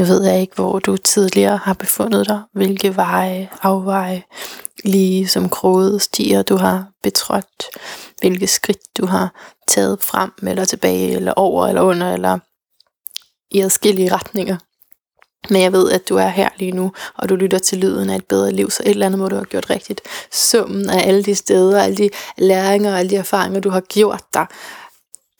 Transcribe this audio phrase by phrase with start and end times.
[0.00, 4.22] Jeg ved ikke, hvor du tidligere har befundet dig, hvilke veje, afveje,
[4.84, 7.64] lige som kroget stiger, du har betrådt,
[8.20, 9.34] hvilke skridt du har
[9.68, 12.38] taget frem eller tilbage, eller over eller under, eller
[13.50, 14.56] i adskillige retninger.
[15.50, 18.16] Men jeg ved, at du er her lige nu, og du lytter til lyden af
[18.16, 20.00] et bedre liv, så et eller andet må du have gjort rigtigt.
[20.32, 24.22] Summen af alle de steder, alle de læringer og alle de erfaringer, du har gjort
[24.34, 24.46] dig,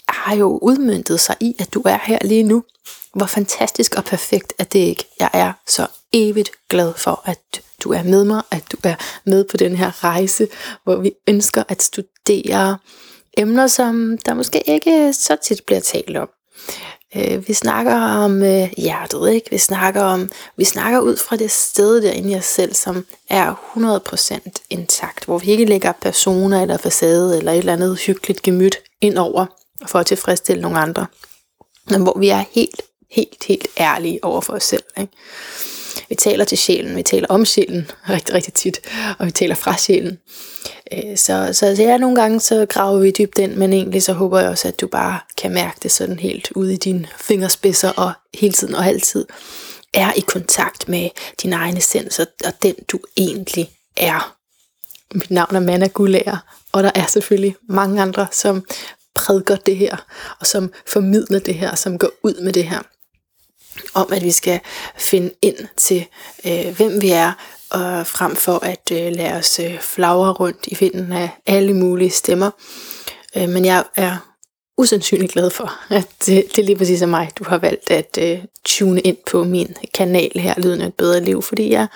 [0.08, 2.64] har jo udmyndtet sig i, at du er her lige nu.
[3.14, 5.04] Hvor fantastisk og perfekt er det ikke?
[5.20, 8.94] Jeg er så evigt glad for, at du er med mig, at du er
[9.24, 10.48] med på den her rejse,
[10.84, 12.78] hvor vi ønsker at studere
[13.38, 16.28] emner, som der måske ikke så tit bliver talt om.
[17.16, 19.50] Øh, vi snakker om øh, hjertet, ikke?
[19.50, 23.54] Vi snakker om, vi snakker ud fra det sted derinde i os selv, som er
[24.54, 28.76] 100% intakt, hvor vi ikke lægger personer eller facade eller et eller andet hyggeligt gemyt
[29.00, 29.46] ind over
[29.86, 31.06] for at tilfredsstille nogle andre.
[31.90, 34.82] Men hvor vi er helt, helt, helt ærlige over for os selv.
[35.00, 35.12] Ikke?
[36.08, 38.80] Vi taler til sjælen, vi taler om sjælen rigtig, rigtig tit,
[39.18, 40.18] og vi taler fra sjælen.
[40.92, 44.40] Øh, så, så ja, nogle gange så graver vi dybt ind, men egentlig så håber
[44.40, 48.12] jeg også, at du bare kan mærke det sådan helt ude i dine fingerspidser, og
[48.34, 49.26] hele tiden og altid
[49.94, 51.10] er i kontakt med
[51.42, 54.36] din egen essens, og, og den du egentlig er.
[55.14, 56.36] Mit navn er Manna Gullager,
[56.72, 58.66] og der er selvfølgelig mange andre, som
[59.14, 59.96] prædiker det her,
[60.40, 62.82] og som formidler det her, som går ud med det her
[63.94, 64.60] om, at vi skal
[64.96, 66.06] finde ind til,
[66.46, 67.32] øh, hvem vi er,
[67.70, 72.10] og frem for at øh, lade os øh, flagre rundt i vinden af alle mulige
[72.10, 72.50] stemmer.
[73.36, 74.29] Øh, men jeg er
[74.80, 78.38] usandsynligt glad for, at det, det lige præcis er mig, du har valgt at øh,
[78.64, 81.86] tune ind på min kanal her, Lyden af et bedre liv, fordi jeg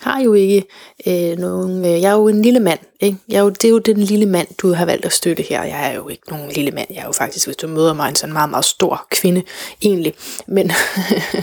[0.00, 0.64] har jo ikke
[1.06, 3.18] øh, nogen, øh, jeg er jo en lille mand, ikke?
[3.28, 5.62] Jeg er jo, det er jo den lille mand, du har valgt at støtte her.
[5.62, 8.08] Jeg er jo ikke nogen lille mand, jeg er jo faktisk, hvis du møder mig,
[8.08, 9.42] en sådan meget, meget stor kvinde,
[9.82, 10.14] egentlig.
[10.46, 10.72] Men,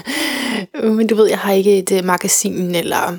[0.98, 3.18] men du ved, jeg har ikke et øh, magasin eller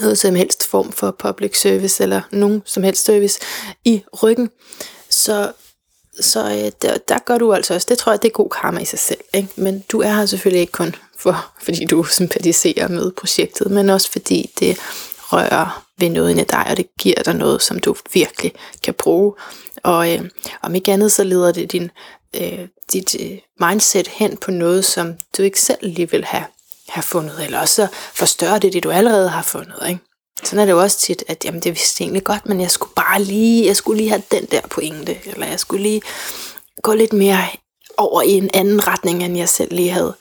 [0.00, 3.40] noget som helst form for public service eller nogen som helst service
[3.84, 4.50] i ryggen.
[5.10, 5.52] Så
[6.22, 8.80] så øh, der, der gør du altså også, det tror jeg, det er god karma
[8.80, 9.20] i sig selv.
[9.34, 9.48] Ikke?
[9.56, 14.10] Men du er her selvfølgelig ikke kun for, fordi du sympatiserer med projektet, men også
[14.10, 14.78] fordi det
[15.18, 18.52] rører ved noget i dig, og det giver dig noget, som du virkelig
[18.82, 19.34] kan bruge.
[19.82, 20.20] Og øh,
[20.62, 21.90] om ikke andet, så leder det din,
[22.40, 26.44] øh, dit øh, mindset hen på noget, som du ikke selv lige vil have,
[26.88, 29.88] have fundet, eller også så forstørrer det det, du allerede har fundet.
[29.88, 30.00] Ikke?
[30.44, 32.92] Sådan er det jo også tit, at jamen, det vidste egentlig godt, men jeg skulle
[32.96, 36.02] bare lige, jeg skulle lige have den der pointe, eller jeg skulle lige
[36.82, 37.44] gå lidt mere
[37.96, 40.14] over i en anden retning, end jeg selv lige havde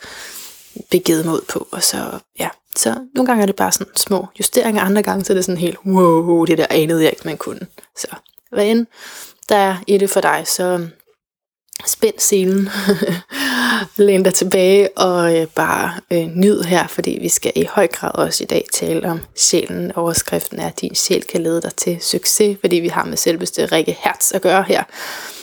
[0.89, 1.67] begivet mod på.
[1.71, 5.33] Og så, ja, så nogle gange er det bare sådan små justeringer, andre gange så
[5.33, 7.67] er det sådan helt, wow, det der anede jeg ikke, man kunne.
[7.97, 8.07] Så
[8.51, 8.88] hvad end
[9.49, 10.88] der er i det for dig, så
[11.86, 12.69] spænd selen,
[14.08, 18.12] læn dig tilbage og øh, bare øh, nyd her, fordi vi skal i høj grad
[18.14, 19.92] også i dag tale om sjælen.
[19.92, 23.66] Overskriften er, at din sjæl kan lede dig til succes, fordi vi har med selveste
[23.66, 24.84] Rikke Hertz at gøre her.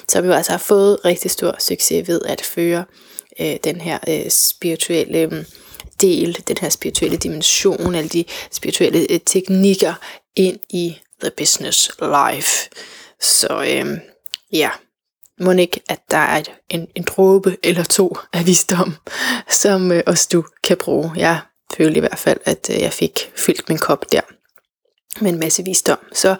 [0.09, 2.85] Så vi altså har fået rigtig stor succes ved at føre
[3.41, 5.45] øh, den her øh, spirituelle øh,
[6.01, 9.95] del, den her spirituelle dimension, alle de spirituelle øh, teknikker
[10.37, 12.69] ind i the business life.
[13.21, 13.99] Så øh,
[14.53, 14.71] ja,
[15.41, 18.95] må ikke, at der er en, en dråbe eller to af visdom,
[19.51, 21.13] som øh, også du kan bruge.
[21.17, 21.41] Jeg
[21.77, 24.21] følte i hvert fald, at øh, jeg fik fyldt min kop der
[25.21, 25.99] med en masse visdom.
[26.13, 26.37] Så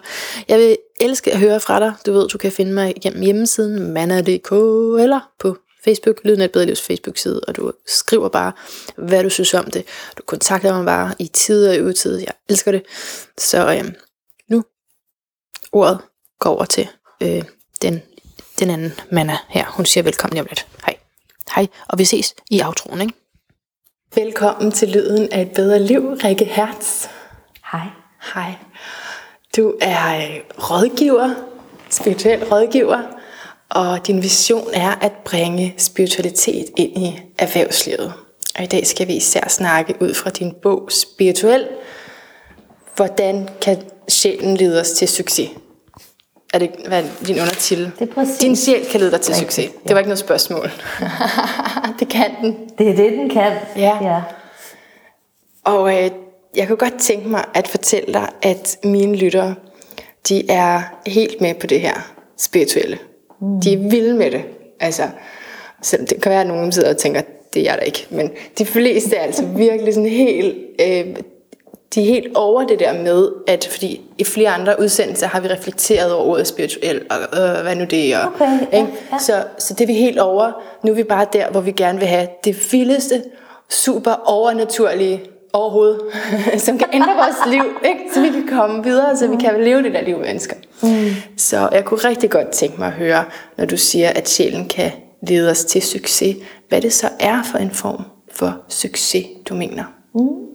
[0.47, 1.93] jeg vil elske at høre fra dig.
[2.05, 4.51] Du ved, du kan finde mig gennem hjemmesiden manna.dk
[5.01, 8.51] eller på Facebook, Lyden af et bedre livs Facebook-side, og du skriver bare,
[8.95, 9.85] hvad du synes om det.
[10.17, 12.17] Du kontakter mig bare i tid og i utid.
[12.17, 12.83] Jeg elsker det.
[13.37, 13.91] Så øh,
[14.47, 14.63] nu
[15.71, 15.99] ordet
[16.39, 16.87] går over til
[17.23, 17.43] øh,
[17.81, 18.01] den
[18.59, 19.65] den anden mand er her.
[19.65, 20.67] Hun siger velkommen lige om lidt.
[20.85, 20.95] Hej.
[21.55, 23.13] Hej, og vi ses i outroen, ikke?
[24.15, 27.07] Velkommen til Lyden af et bedre liv, Rikke Hertz.
[27.71, 27.87] Hej.
[28.33, 28.53] Hej.
[29.57, 31.33] Du er øh, rådgiver,
[31.89, 33.01] spirituel rådgiver,
[33.69, 38.13] og din vision er at bringe spiritualitet ind i erhvervslivet.
[38.57, 41.67] Og i dag skal vi især snakke ud fra din bog Spirituel.
[42.95, 45.49] Hvordan kan sjælen lede os til succes?
[46.53, 47.91] Er det hvad er din undertitel?
[47.99, 48.37] Det er præcis.
[48.37, 49.65] Din sjæl kan lede dig til succes.
[49.65, 49.71] Ja.
[49.87, 50.71] Det var ikke noget spørgsmål.
[51.99, 52.57] det kan den.
[52.77, 53.51] Det er det, den kan.
[53.75, 53.97] Ja.
[54.01, 54.21] ja.
[55.63, 56.11] Og øh,
[56.55, 59.55] jeg kunne godt tænke mig at fortælle dig, at mine lyttere,
[60.29, 61.93] de er helt med på det her
[62.37, 62.97] spirituelle.
[63.41, 63.61] Mm.
[63.61, 64.41] De er vilde med det.
[64.79, 65.03] Altså,
[65.81, 67.21] selvom det kan være, at nogen sidder og tænker,
[67.53, 68.07] det er jeg da ikke.
[68.09, 71.15] Men de fleste er altså virkelig sådan helt øh,
[71.95, 75.47] de er helt over det der med, at fordi i flere andre udsendelser har vi
[75.47, 78.25] reflekteret over ordet spirituel, og øh, hvad nu det er.
[78.25, 78.77] Okay, ja,
[79.11, 79.19] ja.
[79.19, 80.51] Så, så det er vi helt over.
[80.83, 83.23] Nu er vi bare der, hvor vi gerne vil have det vildeste,
[83.69, 85.21] super overnaturlige
[85.53, 86.01] overhovedet,
[86.65, 88.01] som kan ændre vores liv, ikke?
[88.13, 90.55] så vi kan komme videre, så vi kan leve det der liv, vi ønsker.
[90.83, 91.09] Mm.
[91.37, 93.23] Så jeg kunne rigtig godt tænke mig at høre,
[93.57, 94.91] når du siger, at sjælen kan
[95.27, 96.37] lede os til succes,
[96.69, 99.83] hvad det så er for en form for succes, du mener.
[100.15, 100.48] Mm.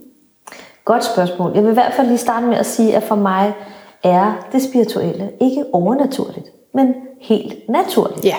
[0.85, 1.53] Godt spørgsmål.
[1.55, 3.55] Jeg vil i hvert fald lige starte med at sige, at for mig
[4.03, 8.25] er det spirituelle ikke overnaturligt, men helt naturligt.
[8.25, 8.37] Ja.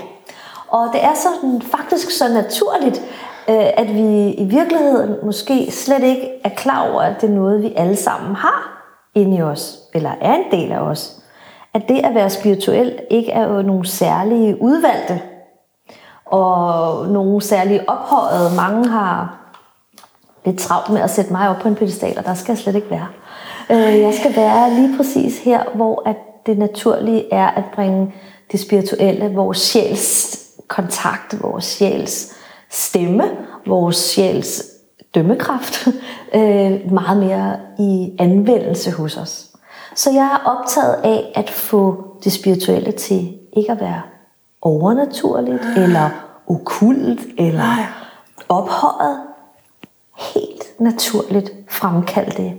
[0.68, 3.02] Og det er sådan, faktisk så naturligt,
[3.50, 7.64] øh, at vi i virkeligheden måske slet ikke er klar over, at det er noget,
[7.64, 11.22] vi alle sammen har inde i os, eller er en del af os.
[11.74, 15.22] At det at være spirituel ikke er jo nogle særlige udvalgte,
[16.26, 18.56] og nogle særlige ophøjede.
[18.56, 19.45] Mange har
[20.46, 22.76] lidt travlt med at sætte mig op på en pedestal, og der skal jeg slet
[22.76, 23.08] ikke være.
[23.72, 26.16] Øh, jeg skal være lige præcis her, hvor at
[26.46, 28.14] det naturlige er at bringe
[28.52, 32.36] det spirituelle, vores sjæls kontakt, vores sjæls
[32.70, 33.24] stemme,
[33.68, 34.64] vores sjæls
[35.16, 35.88] dømmekraft,
[36.36, 39.52] øh, meget mere i anvendelse hos os.
[39.96, 44.02] Så jeg er optaget af at få det spirituelle til ikke at være
[44.62, 46.10] overnaturligt, eller
[46.48, 47.76] okult, eller
[48.50, 49.20] ophøjet.
[50.18, 52.54] Helt naturligt fremkalde det,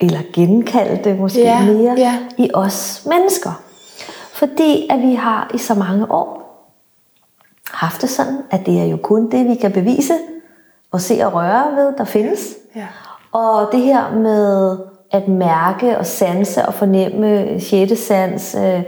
[0.00, 2.14] eller genkalde det måske yeah, mere yeah.
[2.38, 3.62] i os mennesker.
[4.32, 6.42] Fordi at vi har i så mange år
[7.70, 10.14] haft det sådan, at det er jo kun det, vi kan bevise
[10.90, 12.54] og se og røre ved, der findes.
[12.76, 12.86] Ja.
[13.32, 14.78] Og det her med
[15.10, 18.82] at mærke og sanse og fornemme sjette sans, øh,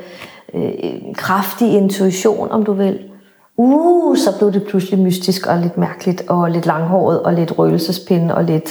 [0.54, 3.10] øh, kraftig intuition, om du vil,
[3.56, 8.34] uh, så blev det pludselig mystisk og lidt mærkeligt og lidt langhåret og lidt røgelsespinde
[8.34, 8.70] og lidt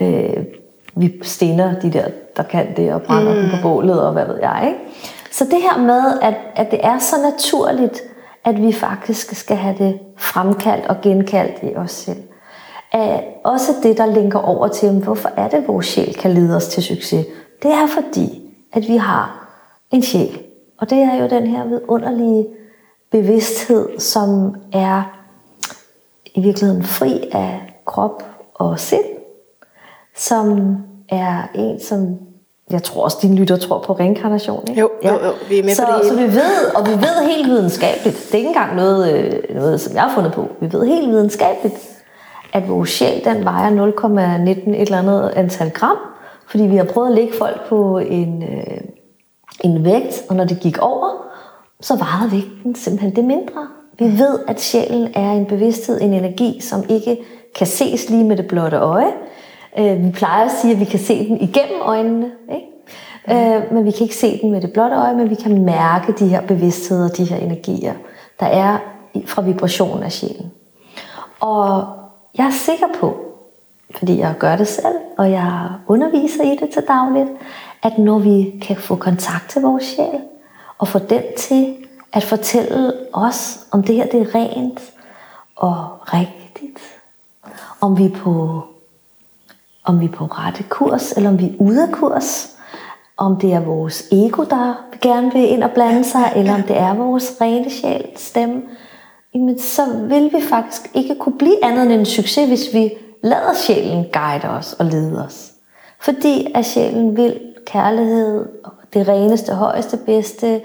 [0.00, 0.44] øh,
[0.96, 2.04] vi stener de der,
[2.36, 3.40] der kan det og brænder mm.
[3.40, 3.62] dem på mm.
[3.62, 4.64] bålet og hvad ved jeg.
[4.66, 4.78] Ikke?
[5.30, 8.02] Så det her med, at, at det er så naturligt,
[8.44, 12.18] at vi faktisk skal have det fremkaldt og genkaldt i os selv.
[12.92, 16.56] Er også det, der linker over til, hvorfor er det, at vores sjæl kan lede
[16.56, 17.26] os til succes.
[17.62, 18.42] Det er fordi,
[18.72, 19.48] at vi har
[19.90, 20.40] en sjæl.
[20.78, 22.46] Og det er jo den her vidunderlige
[23.10, 25.02] bevidsthed, som er
[26.34, 28.24] i virkeligheden fri af krop
[28.54, 29.04] og sind,
[30.16, 30.76] som
[31.08, 32.18] er en, som
[32.70, 34.64] jeg tror også, dine lytter tror på reinkarnation.
[34.68, 34.80] Ikke?
[34.80, 35.12] Jo, ja.
[35.12, 36.16] jo, jo, vi er med så, på det hele.
[36.16, 39.80] Så vi ved, og vi ved helt videnskabeligt, det er ikke engang noget, øh, noget,
[39.80, 41.74] som jeg har fundet på, vi ved helt videnskabeligt,
[42.52, 45.96] at vores sjæl, den vejer 0,19 et eller andet antal gram,
[46.46, 48.80] fordi vi har prøvet at lægge folk på en, øh,
[49.64, 51.29] en vægt, og når det gik over,
[51.80, 53.66] så vejede vægten simpelthen det mindre.
[53.98, 57.18] Vi ved, at sjælen er en bevidsthed, en energi, som ikke
[57.54, 59.12] kan ses lige med det blotte øje,
[59.78, 63.56] Øh, vi plejer at sige, at vi kan se den igennem øjnene, ikke?
[63.56, 66.12] Øh, men vi kan ikke se den med det blotte øje, men vi kan mærke
[66.12, 67.94] de her bevidstheder, de her energier,
[68.40, 68.78] der er
[69.26, 70.52] fra vibrationen af sjælen.
[71.40, 71.86] Og
[72.38, 73.16] jeg er sikker på,
[73.98, 77.28] fordi jeg gør det selv, og jeg underviser i det til dagligt,
[77.82, 80.20] at når vi kan få kontakt til vores sjæl,
[80.80, 81.76] og få den til
[82.12, 84.80] at fortælle os, om det her det er rent
[85.56, 86.78] og rigtigt,
[87.80, 88.62] om vi er på
[89.84, 92.56] om vi er på rette kurs, eller om vi er ude af kurs,
[93.16, 96.78] om det er vores ego, der gerne vil ind og blande sig, eller om det
[96.78, 98.62] er vores rene sjæl stemme,
[99.34, 102.92] jamen så vil vi faktisk ikke kunne blive andet end en succes, hvis vi
[103.22, 105.52] lader sjælen guide os og lede os.
[106.00, 110.60] Fordi at sjælen vil kærlighed, og det reneste, højeste, bedste,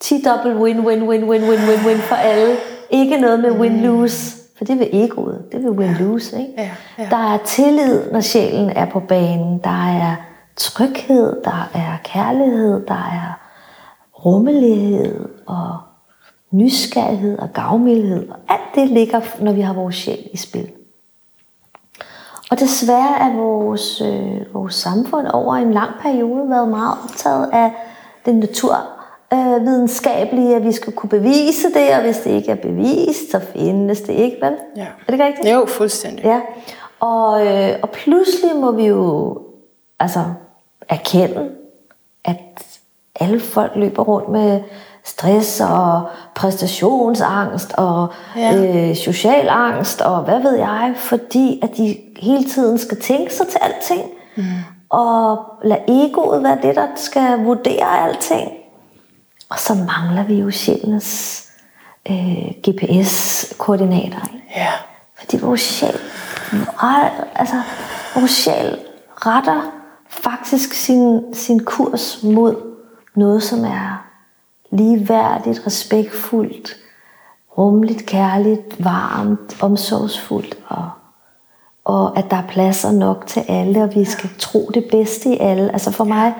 [0.00, 2.56] 10 dobbelt win, win, win, win, win, win, win for alle.
[2.90, 4.38] Ikke noget med win-lose.
[4.56, 6.38] For det vil egoet, det vil win-lose.
[6.40, 6.52] Ikke?
[6.56, 7.06] Ja, ja.
[7.10, 9.60] Der er tillid, når sjælen er på banen.
[9.64, 10.16] Der er
[10.56, 13.40] tryghed, der er kærlighed, der er
[14.24, 15.78] rummelighed og
[16.50, 18.28] nysgerrighed og gavmildhed.
[18.28, 20.70] Og alt det ligger, når vi har vores sjæl i spil.
[22.52, 27.72] Og desværre er vores, øh, vores samfund over en lang periode været meget optaget af
[28.26, 28.76] den natur
[29.32, 33.40] øh, videnskabelige, at vi skal kunne bevise det, og hvis det ikke er bevist, så
[33.52, 34.56] findes det ikke, vel?
[34.76, 34.82] Ja.
[34.82, 35.54] Er det ikke rigtigt?
[35.54, 36.24] Jo, fuldstændig.
[36.24, 36.40] Ja.
[37.00, 39.38] Og, øh, og pludselig må vi jo
[40.00, 40.24] altså,
[40.88, 41.50] erkende,
[42.24, 42.38] at
[43.20, 44.60] alle folk løber rundt med
[45.04, 46.02] stress og
[46.34, 48.88] præstationsangst og ja.
[48.88, 53.48] øh, social angst og hvad ved jeg, fordi at de hele tiden skal tænke sig
[53.48, 54.02] til alting.
[54.36, 54.44] Mm.
[54.88, 58.50] Og lade egoet være det, der skal vurdere alting.
[59.48, 61.42] Og så mangler vi jo sjælens
[62.10, 64.20] øh, GPS-koordinater.
[64.56, 64.72] Ja.
[65.18, 65.98] Fordi vores sjæl,
[67.34, 67.62] altså,
[68.14, 68.78] vores sjæl
[69.14, 69.72] retter
[70.08, 72.56] faktisk sin, sin kurs mod
[73.14, 74.06] noget, som er
[74.70, 76.76] ligeværdigt, respektfuldt,
[77.58, 80.90] rummeligt, kærligt, varmt, omsorgsfuldt og
[81.84, 85.38] og at der er pladser nok til alle, og vi skal tro det bedste i
[85.38, 85.72] alle.
[85.72, 86.34] Altså for mig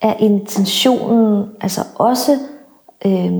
[0.00, 2.38] er intentionen altså også
[3.06, 3.32] øh,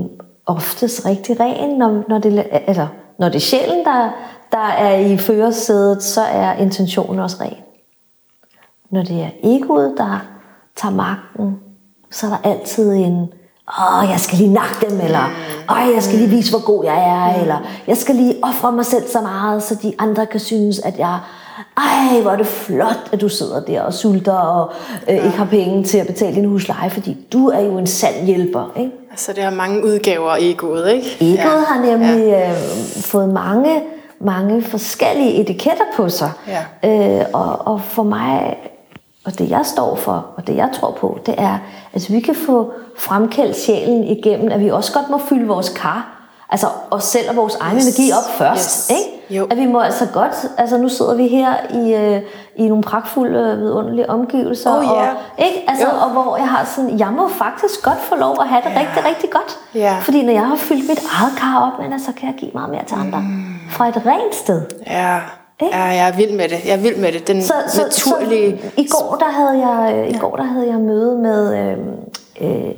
[0.47, 2.87] oftest rigtig ren, når, når, det, altså,
[3.19, 4.11] når det er sjælen, der,
[4.53, 7.57] der er i førersædet, så er intentionen også ren.
[8.91, 10.27] Når det er egoet, der
[10.77, 11.59] tager magten,
[12.11, 13.33] så er der altid en,
[13.69, 15.25] åh, jeg skal lige nakke dem, eller
[15.71, 18.87] åh, jeg skal lige vise, hvor god jeg er, eller jeg skal lige ofre mig
[18.87, 21.19] selv så meget, så de andre kan synes, at jeg,
[21.77, 24.73] ej, hvor er det flot, at du sidder der og sulter og
[25.09, 28.27] øh, ikke har penge til at betale din husleje, fordi du er jo en sand
[28.27, 28.91] hjælper, ikke?
[29.11, 31.17] Altså det har mange udgaver af egoet, ikke?
[31.21, 31.65] Egoet ja.
[31.67, 32.51] har nemlig ja.
[32.51, 32.57] øh,
[32.97, 33.83] fået mange,
[34.21, 36.31] mange forskellige etiketter på sig.
[36.83, 37.21] Ja.
[37.21, 38.57] Øh, og, og for mig,
[39.25, 41.59] og det jeg står for, og det jeg tror på, det er,
[41.93, 46.17] at vi kan få fremkaldt sjælen igennem, at vi også godt må fylde vores kar,
[46.51, 47.85] altså os selv og vores egen yes.
[47.99, 48.91] energi op først.
[48.91, 48.99] Yes.
[48.99, 49.37] Ikke?
[49.39, 49.47] Jo.
[49.51, 52.23] At vi må altså godt, altså nu sidder vi her i, øh,
[52.57, 54.91] i nogle pragtfulde, vidunderlige omgivelser, Oh, ja.
[54.91, 55.65] og, ikke?
[55.69, 55.93] Altså, Jo.
[56.05, 58.81] og hvor jeg har sådan, jeg må faktisk godt få lov at have det Ja.
[58.81, 59.59] rigtig, rigtig godt.
[59.75, 59.97] Ja.
[60.01, 62.71] Fordi når jeg har fyldt mit eget kar op, men, så kan jeg give meget
[62.71, 63.19] mere til andre.
[63.21, 63.45] Mm.
[63.71, 64.63] Fra et rent sted.
[64.87, 65.19] Ja.
[65.63, 65.77] Ikke?
[65.77, 66.65] ja, jeg er vild med det.
[66.67, 67.29] Jeg er vild med det.
[67.29, 68.59] Den Så, så, naturlige...
[68.63, 71.79] så i går der havde jeg øh, i går der havde jeg møde med øh,
[72.67, 72.71] øh,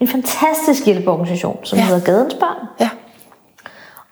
[0.00, 1.84] en fantastisk hjælpeorganisation, som Ja.
[1.84, 2.88] hedder Gadens Børn, Ja.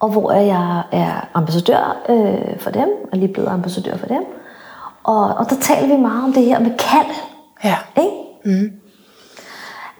[0.01, 4.23] og hvor jeg er ambassadør øh, for dem, og lige blevet ambassadør for dem.
[5.05, 7.15] Og, og der taler vi meget om det her med kald.
[7.65, 7.77] Ja.
[7.97, 8.17] Ikke?
[8.45, 8.71] Mm.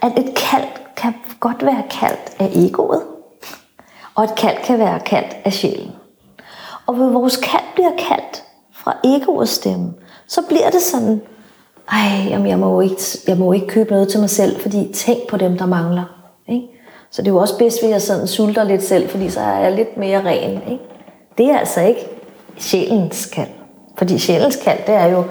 [0.03, 0.65] At et kald
[0.97, 3.03] kan godt være kaldt af egoet,
[4.15, 5.93] og et kald kan være kaldt af sjælen.
[6.87, 9.95] Og hvor vores kald bliver kaldt fra egoets stemme,
[10.27, 11.21] så bliver det sådan,
[11.93, 14.61] ej, jamen jeg, må jo ikke, jeg må jo ikke købe noget til mig selv,
[14.61, 16.05] fordi tænk på dem, der mangler.
[16.49, 16.67] Ikke?
[17.11, 19.59] Så det er jo også bedst, hvis jeg sådan sulter lidt selv, fordi så er
[19.59, 20.63] jeg lidt mere ren.
[20.73, 20.85] Ikke?
[21.39, 22.09] Det er altså ikke
[22.59, 23.49] sjælens kald.
[23.97, 25.25] Fordi sjælens kald, det er jo,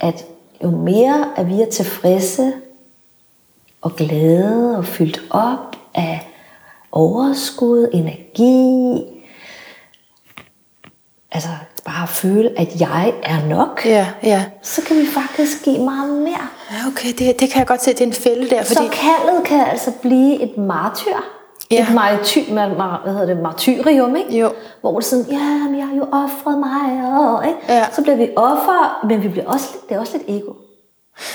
[0.00, 0.24] at
[0.64, 2.52] jo mere at vi er tilfredse
[3.82, 6.28] og glade og fyldt op af
[6.92, 9.04] overskud, energi,
[11.32, 11.48] altså
[11.84, 14.44] bare føle, at jeg er nok, Ja, ja.
[14.62, 16.48] så kan vi faktisk give meget mere.
[16.70, 18.74] Ja, okay, det, det kan jeg godt se, det er en fælde der, fordi...
[18.74, 21.16] Så kaldet kan altså blive et martyr.
[21.70, 21.82] Ja.
[21.88, 24.38] Et martyr, ma- ma- hvad hedder det, martyrium, ikke?
[24.38, 24.52] Jo.
[24.80, 27.58] Hvor det sådan, ja, men jeg har jo offret mig, og, ikke?
[27.68, 27.84] Ja.
[27.92, 30.52] Så bliver vi offer, men vi bliver også, lidt- det er også lidt ego.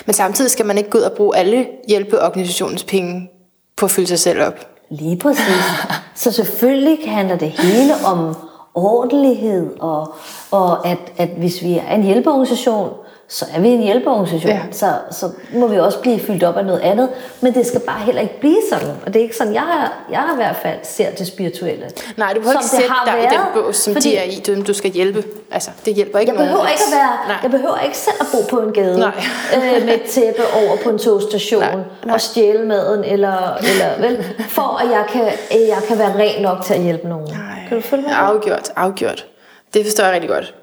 [0.06, 3.30] Men samtidig skal man ikke gå ud og bruge alle hjælpeorganisationens penge
[3.78, 4.60] på at fylde sig selv op.
[4.90, 5.64] Lige præcis.
[6.16, 8.36] så selvfølgelig handler det hele om
[8.76, 10.14] ordentlighed, og,
[10.52, 12.90] og at, at hvis vi er en hjælpeorganisation,
[13.28, 14.52] så er vi en hjælpeorganisation.
[14.52, 14.60] Ja.
[14.72, 17.10] Så, så må vi også blive fyldt op af noget andet.
[17.42, 18.88] Men det skal bare heller ikke blive sådan.
[19.06, 21.86] Og det er ikke sådan, jeg har, jeg har i hvert fald ser det spirituelle.
[22.18, 24.36] Nej, du behøver ikke sætte dig i den været, bås, som fordi de er i,
[24.46, 25.24] dem du skal hjælpe.
[25.52, 26.50] Altså, det hjælper ikke Jeg nogen.
[26.52, 27.38] behøver ikke at være, Nej.
[27.44, 29.12] jeg behøver ikke selv at bo på en gade Nej.
[29.56, 31.76] øh, med et tæppe over på en togstation Nej,
[32.06, 32.14] nej.
[32.14, 36.58] og stjæle maden, eller, eller vel, for at jeg kan, jeg kan være ren nok
[36.66, 37.28] til at hjælpe nogen.
[37.28, 37.63] Nej.
[37.74, 38.14] Kan du følge mig?
[38.14, 39.26] Afgjort, afgjort.
[39.74, 40.54] Det forstår jeg rigtig godt.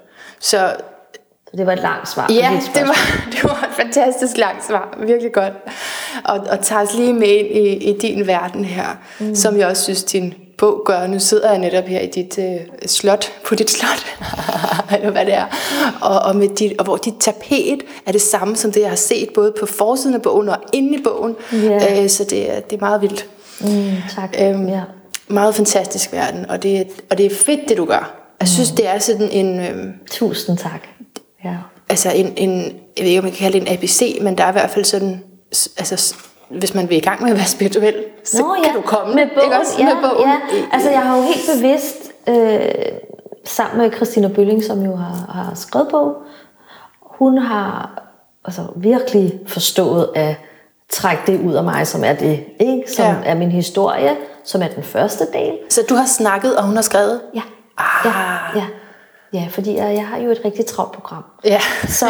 [0.41, 0.73] Så
[1.57, 2.97] Det var et langt svar ja, det var,
[3.33, 4.99] det var et fantastisk langt svar.
[5.07, 5.53] Virkelig godt.
[6.25, 8.87] Og, og tager os lige med ind i, i din verden her,
[9.21, 9.35] mm.
[9.35, 11.07] som jeg også synes, din bog gør.
[11.07, 14.07] Nu sidder jeg netop her i dit øh, slot, på dit slot,
[14.97, 15.45] eller hvad det er.
[16.01, 18.97] Og, og, med dit, og hvor dit tapet er det samme som det, jeg har
[18.97, 21.37] set, både på forsiden af bogen og inde i bogen.
[21.53, 22.03] Ja.
[22.03, 23.27] Øh, så det, er- det er meget vildt.
[23.61, 24.35] Mm, tak.
[24.41, 24.81] Øhm, ja.
[25.31, 28.17] Meget fantastisk verden, og det, og det er fedt, det du gør.
[28.41, 30.87] Jeg synes, det er sådan en, øhm, Tusind tak.
[31.45, 31.55] Ja.
[31.89, 32.61] altså en, en,
[32.97, 34.71] jeg ved ikke, om man kan kalde det en ABC, men der er i hvert
[34.71, 35.23] fald sådan,
[35.79, 36.15] altså,
[36.51, 37.95] hvis man vil i gang med at være spirituel,
[38.25, 38.73] så Nå, kan ja.
[38.73, 39.15] du komme.
[39.15, 39.45] med bogen.
[39.45, 39.73] ikke også?
[39.79, 40.29] Ja, med bogen.
[40.31, 40.37] Ja.
[40.73, 42.61] Altså, jeg har jo helt bevidst, øh,
[43.45, 46.17] sammen med Christina Bølling, som jo har, har skrevet bog,
[47.03, 48.03] hun har
[48.45, 50.35] altså, virkelig forstået at
[50.89, 52.83] trække det ud af mig, som er det, ikke?
[52.93, 53.15] som Ja.
[53.25, 55.53] er min historie, som er den første del.
[55.69, 57.21] Så du har snakket, og hun har skrevet?
[57.35, 57.43] Ja.
[57.79, 57.85] Ah.
[58.05, 58.67] Ja, ja.
[59.33, 61.25] ja fordi jeg, jeg har jo et rigtig travlt program.
[61.45, 61.61] Ja.
[61.89, 62.07] Så,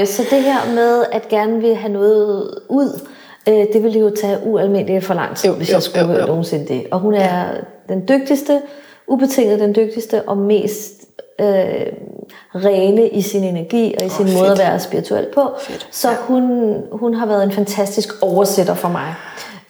[0.00, 3.00] øh, så det her med at gerne vil have noget ud,
[3.48, 6.20] øh, det ville jo tage ualmindeligt for lang tid, Jo, hvis jo, jeg skulle jo,
[6.20, 6.26] jo.
[6.26, 6.86] nogensinde det.
[6.90, 7.44] Og hun er
[7.88, 8.62] den dygtigste,
[9.06, 10.92] ubetinget den dygtigste og mest
[11.40, 11.46] øh,
[12.54, 14.38] rene i sin energi og i sin fedt.
[14.38, 15.50] måde at være spirituel på.
[15.60, 16.16] Fedt, Så ja.
[16.20, 19.14] hun, hun har været en fantastisk oversætter for mig.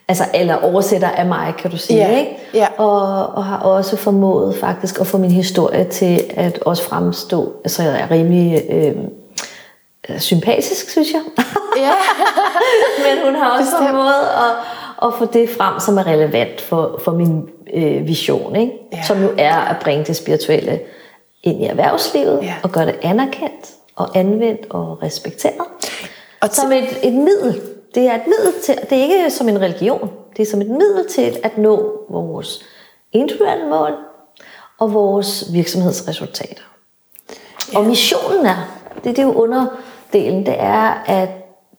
[0.07, 2.37] Altså, eller oversætter af mig, kan du sige, Ja, ikke?
[2.53, 2.67] ja.
[2.77, 7.83] Og, og har også formået faktisk at få min historie til at også fremstå, altså
[7.83, 8.93] jeg er rimelig øh,
[10.09, 11.21] øh, sympatisk, synes jeg.
[11.77, 11.91] Ja.
[13.15, 13.89] Men hun har også Bestemt.
[13.89, 18.73] formået at, at få det frem, som er relevant for, for min øh, vision, ikke?
[18.93, 19.03] Ja.
[19.03, 20.79] som jo er at bringe det spirituelle
[21.43, 22.53] ind i erhvervslivet Ja.
[22.63, 25.55] og gøre det anerkendt og anvendt og respekteret.
[26.41, 27.61] Og som et, et middel.
[27.95, 30.11] Det er et middel til, det er ikke som en religion.
[30.37, 32.65] Det er som et middel til at nå vores
[33.11, 33.91] individuelle mål
[34.79, 36.61] og vores virksomhedsresultater.
[37.75, 41.29] Og missionen er, det, det er jo underdelen, det er, at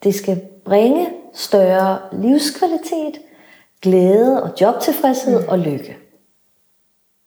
[0.05, 3.19] det skal bringe større livskvalitet,
[3.83, 5.49] glæde og jobtilfredshed mm.
[5.49, 5.97] og lykke.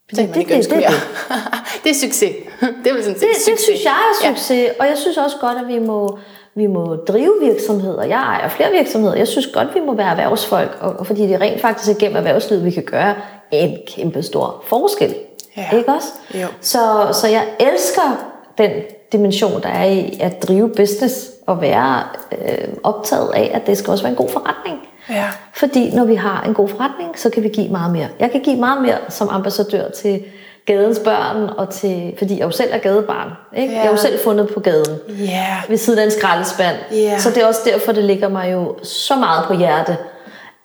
[0.09, 2.35] Det, det, det, det- det, det- det, det er succes.
[2.83, 3.59] Det er sådan set Det, det succes.
[3.61, 4.71] synes jeg er succes, ja.
[4.79, 6.19] og jeg synes også godt, at vi må,
[6.55, 8.03] vi må drive virksomheder.
[8.03, 9.15] Jeg ejer flere virksomheder.
[9.15, 12.17] Jeg synes godt, vi må være erhvervsfolk, og, og fordi det rent faktisk er gennem
[12.17, 13.15] erhvervslivet, vi kan gøre
[13.51, 15.15] en kæmpe stor forskel.
[15.57, 15.77] Ja.
[15.77, 16.07] Ikke også?
[16.33, 16.47] Jo.
[16.61, 18.25] Så, så jeg elsker
[18.57, 18.71] den
[19.11, 23.91] dimension, der er i at drive business og være øh, optaget af, at det skal
[23.91, 24.79] også være en god forretning.
[25.09, 25.25] Ja.
[25.53, 28.07] Fordi når vi har en god forretning, så kan vi give meget mere.
[28.19, 30.23] Jeg kan give meget mere som ambassadør til
[30.65, 33.31] gadens børn, og til, fordi jeg jo selv er gadebarn.
[33.57, 33.73] Ikke?
[33.73, 33.79] Ja.
[33.79, 35.47] Jeg er jo selv fundet på gaden Ja.
[35.69, 36.75] ved siden af en skraldespand.
[36.91, 37.19] Ja.
[37.19, 39.97] Så det er også derfor, det ligger mig jo så meget på hjerte,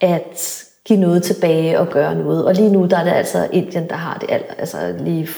[0.00, 2.44] at give noget tilbage og gøre noget.
[2.44, 4.46] Og lige nu, der er det altså Indien, der har det alt.
[4.58, 5.28] Altså lige,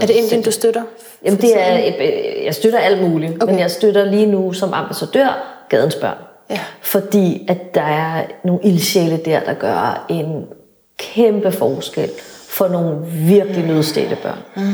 [0.00, 0.82] Er det Indien, du støtter?
[1.24, 3.52] Jamen det er, øh, jeg støtter alt muligt, okay.
[3.52, 6.16] men jeg støtter lige nu som ambassadør gadens børn.
[6.50, 6.58] Ja.
[6.80, 10.46] Fordi at der er nogle ildsjæle der, der gør en
[10.98, 12.10] kæmpe forskel
[12.56, 14.38] for nogle virkelig nødstedte børn.
[14.56, 14.72] Mm.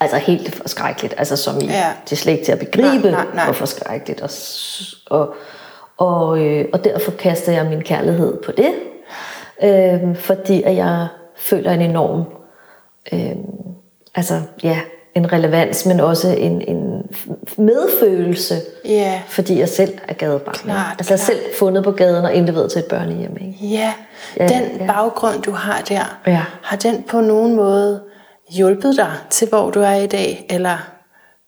[0.00, 1.92] Altså helt forskrækkeligt, altså som i, Ja.
[2.04, 3.44] det er slet ikke til at begribe, Nej, nej, nej.
[3.44, 4.20] hvor forskrækkeligt.
[4.20, 4.30] Og,
[5.18, 5.34] og,
[5.96, 8.74] og, øh, og derfor kaster jeg min kærlighed på det,
[9.62, 11.06] øh, fordi at jeg
[11.36, 12.24] føler en enorm
[13.12, 13.36] øh,
[14.14, 14.80] altså ja,
[15.14, 17.02] en relevans, men også en, en
[17.58, 19.20] medfølelse, Ja.
[19.28, 20.54] fordi jeg selv er gadebarn.
[20.54, 23.36] Klart, altså jeg er selv fundet på gaden og indleveret til et børnehjem.
[23.40, 23.66] Ikke?
[23.74, 23.92] Ja,
[24.40, 24.86] Ja, den ja.
[24.86, 26.42] baggrund, du har der, Ja.
[26.62, 28.00] har den på nogen måde
[28.50, 30.46] hjulpet dig til, hvor du er i dag?
[30.50, 30.76] Eller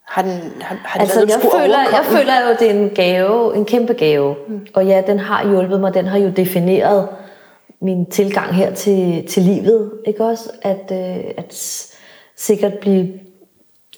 [0.09, 2.90] har, den, har, har det Altså været, jeg føler, jeg føler jo, det er en
[2.95, 4.35] gave, en kæmpe gave.
[4.49, 4.66] Mm.
[4.75, 7.09] Og ja, den har hjulpet mig, den har jo defineret
[7.83, 9.90] min tilgang her til, til livet.
[10.07, 10.51] Ikke også?
[10.62, 11.55] At, øh, at
[12.37, 13.09] sikkert blive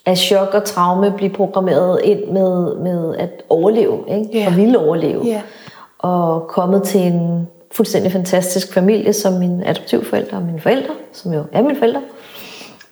[0.07, 4.39] af chok og traume blive programmeret ind med, med at overleve, ikke?
[4.39, 4.47] Ja.
[4.47, 5.23] og ville overleve.
[5.25, 5.43] Ja.
[5.99, 11.45] Og kommet til en fuldstændig fantastisk familie, som mine adoptivforældre og mine forældre, som jo
[11.53, 12.03] er mine forældre.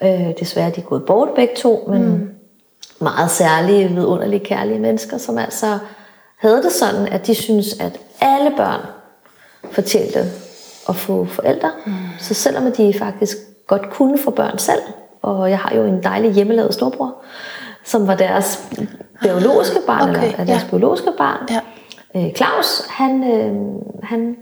[0.03, 2.31] Øh, desværre er de gået bort begge to, men mm.
[3.01, 5.79] meget særlige, vidunderlige, kærlige mennesker, som altså
[6.39, 8.81] havde det sådan, at de synes, at alle børn
[9.71, 10.21] fortjente
[10.89, 11.71] at få forældre.
[11.87, 11.93] Mm.
[12.19, 14.83] Så selvom de faktisk godt kunne få børn selv,
[15.23, 17.15] og jeg har jo en dejlig hjemmelavet storbror,
[17.85, 18.69] som var deres
[19.23, 20.69] biologiske barn, Okay, eller er deres ja.
[20.71, 21.49] biologiske barn.
[21.51, 21.61] Ja.
[22.17, 23.55] Øh, Claus, han, øh,
[24.03, 24.37] han,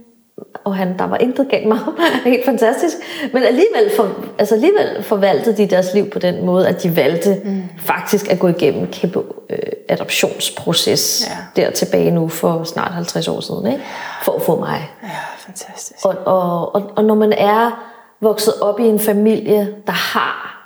[0.64, 2.97] og han, der var intet galt med ham, helt fantastisk,
[3.33, 7.40] men alligevel, for, altså alligevel forvaltede de deres liv på den måde, at de valgte
[7.45, 7.62] mm.
[7.79, 11.62] faktisk at gå igennem en kæmpe øh, adoptionsproces Ja.
[11.62, 13.85] der tilbage nu for snart 50 år siden, ikke?
[14.23, 14.90] for at få mig.
[15.03, 16.07] Ja, fantastisk.
[16.07, 17.87] Og, og, og, og når man er
[18.21, 20.60] vokset op i en familie, der har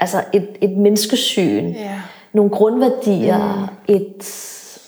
[0.00, 2.00] altså et, et menneskesyn, Ja.
[2.32, 3.94] nogle grundværdier, mm.
[3.94, 4.24] et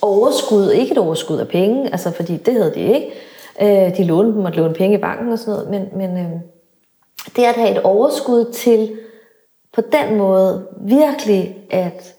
[0.02, 3.10] overskud, ikke et overskud af penge, altså fordi det havde de ikke.
[3.62, 6.30] Øh, de lånte, måtte låne penge i banken og sådan noget, men, men øh,
[7.36, 8.98] det at have et overskud til
[9.74, 12.14] på den måde virkelig at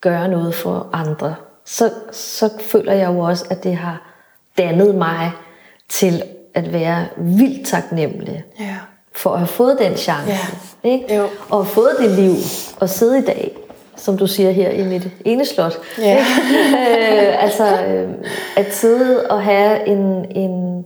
[0.00, 1.34] gøre noget for andre,
[1.64, 4.14] så, så føler jeg jo også, at det har
[4.58, 5.30] dannet mig
[5.88, 6.22] til
[6.54, 8.76] at være vildt taknemmelig Ja.
[9.16, 10.30] For at have fået den chance.
[10.32, 10.90] Ja.
[10.90, 11.14] Ikke?
[11.14, 11.28] Jo.
[11.50, 12.34] Og have fået det liv,
[12.80, 13.56] og sidde i dag,
[13.96, 15.78] som du siger her i mit ene slot.
[15.98, 16.18] Ja.
[16.18, 18.08] øh, altså, øh,
[18.56, 20.84] at sidde og have en, en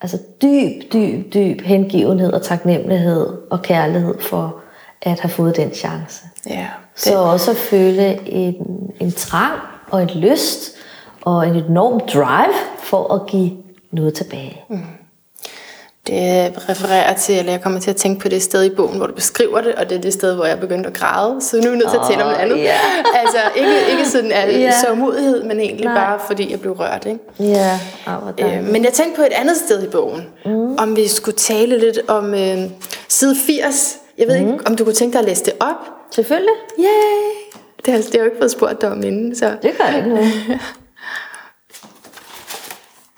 [0.00, 4.56] altså dyb, dyb, dyb hengivenhed og taknemmelighed og kærlighed for
[5.02, 6.24] at have fået den chance.
[6.46, 6.66] Ja.
[6.96, 8.54] Så også at føle en,
[9.00, 10.76] en trang og en lyst
[11.22, 13.50] og en enorm drive for at give
[13.90, 14.64] noget tilbage.
[14.68, 14.78] Mm.
[16.06, 19.06] Det refererer til, eller jeg kommer til at tænke på det sted i bogen, hvor
[19.06, 21.40] du beskriver det, og det er det sted, hvor jeg begyndte at græde.
[21.40, 22.58] Så nu er vi nødt til at tale om noget andet.
[22.58, 22.78] ja.
[23.20, 24.60] altså ikke, ikke sådan Ja.
[24.60, 24.72] yeah.
[24.84, 25.94] sørgmodighed, men egentlig Nej.
[25.94, 27.06] bare fordi jeg blev rørt.
[27.06, 27.18] Ikke?
[27.40, 30.74] Ja, oh, Øh, men jeg tænkte på et andet sted i bogen, mm.
[30.78, 32.58] om vi skulle tale lidt om øh,
[33.08, 33.96] side 80.
[34.18, 34.52] Jeg ved mm.
[34.52, 35.90] ikke, om du kunne tænke dig at læse det op?
[36.14, 36.54] Selvfølgelig.
[36.78, 36.84] Yay!
[37.86, 39.96] Det har, det har jeg jo ikke fået spurgt dig om inden, så Det gør
[39.96, 40.26] ikke noget.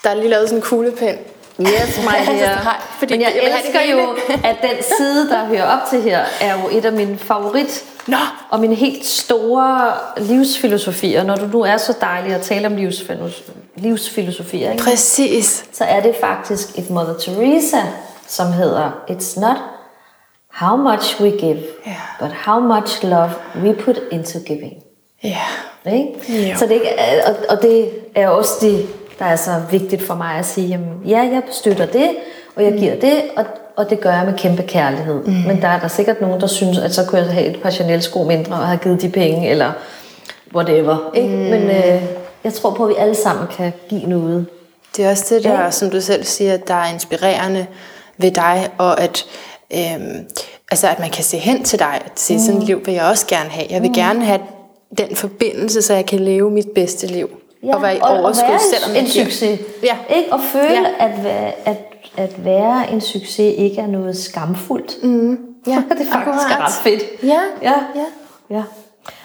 [0.04, 1.14] der er lige lavet sådan en kuglepen.
[1.60, 2.64] Yes, my dear.
[2.64, 6.20] Nej, fordi Men jeg, jeg elsker jo, at den side, der hører op til her,
[6.40, 8.16] er jo et af mine favorit Nå,
[8.50, 11.22] og mine helt store livsfilosofier.
[11.24, 14.84] Når du nu er så dejlig at tale om livsfilos- livsfilosofier, ikke?
[14.84, 15.64] præcis.
[15.72, 17.80] så er det faktisk et Mother Teresa,
[18.26, 19.56] som hedder It's not
[20.52, 21.96] how much we give, Ja.
[22.20, 23.30] but how much love
[23.62, 24.72] we put into giving.
[25.24, 25.38] Ja.
[25.86, 26.12] Ikke?
[26.48, 26.56] Ja.
[26.56, 28.86] Så det, ikke er- og, og det er også det,
[29.18, 32.10] der er så vigtigt for mig at sige, jamen, ja, jeg støtter det,
[32.56, 33.44] og jeg giver det, og,
[33.76, 35.24] og det gør jeg med kæmpe kærlighed.
[35.24, 35.32] Mm.
[35.46, 37.70] Men der er der sikkert nogen, der synes, at så kunne jeg have et par
[37.70, 39.72] Chanel-sko mindre og have givet de penge, eller
[40.54, 41.10] whatever.
[41.14, 41.28] Ikke?
[41.28, 41.34] Mm.
[41.34, 42.02] Men øh,
[42.44, 44.46] jeg tror på, at vi alle sammen kan give noget.
[44.96, 45.70] Det er også det der, Ja.
[45.70, 47.66] som du selv siger, der er inspirerende
[48.18, 49.24] ved dig, og at,
[49.72, 50.26] øhm,
[50.70, 53.04] altså at man kan se hen til dig, at se sådan et liv vil jeg
[53.04, 53.66] også gerne have.
[53.70, 53.94] Jeg vil mm.
[53.94, 54.40] gerne have
[54.98, 57.30] den forbindelse, så jeg kan leve mit bedste liv.
[57.72, 59.60] Og være i overskud, og være selvom en, succes.
[59.82, 59.96] Ja.
[60.16, 60.32] Ikke?
[60.32, 61.06] Og føle, Ja.
[61.06, 61.76] at, være, at,
[62.16, 65.04] at være en succes ikke er noget skamfuldt.
[65.04, 65.38] Mm.
[65.66, 66.14] Ja, det er faktisk
[66.50, 66.60] akkurat.
[66.60, 67.02] ret fedt.
[67.22, 67.74] Ja, Ja.
[67.94, 68.04] ja.
[68.56, 68.62] ja.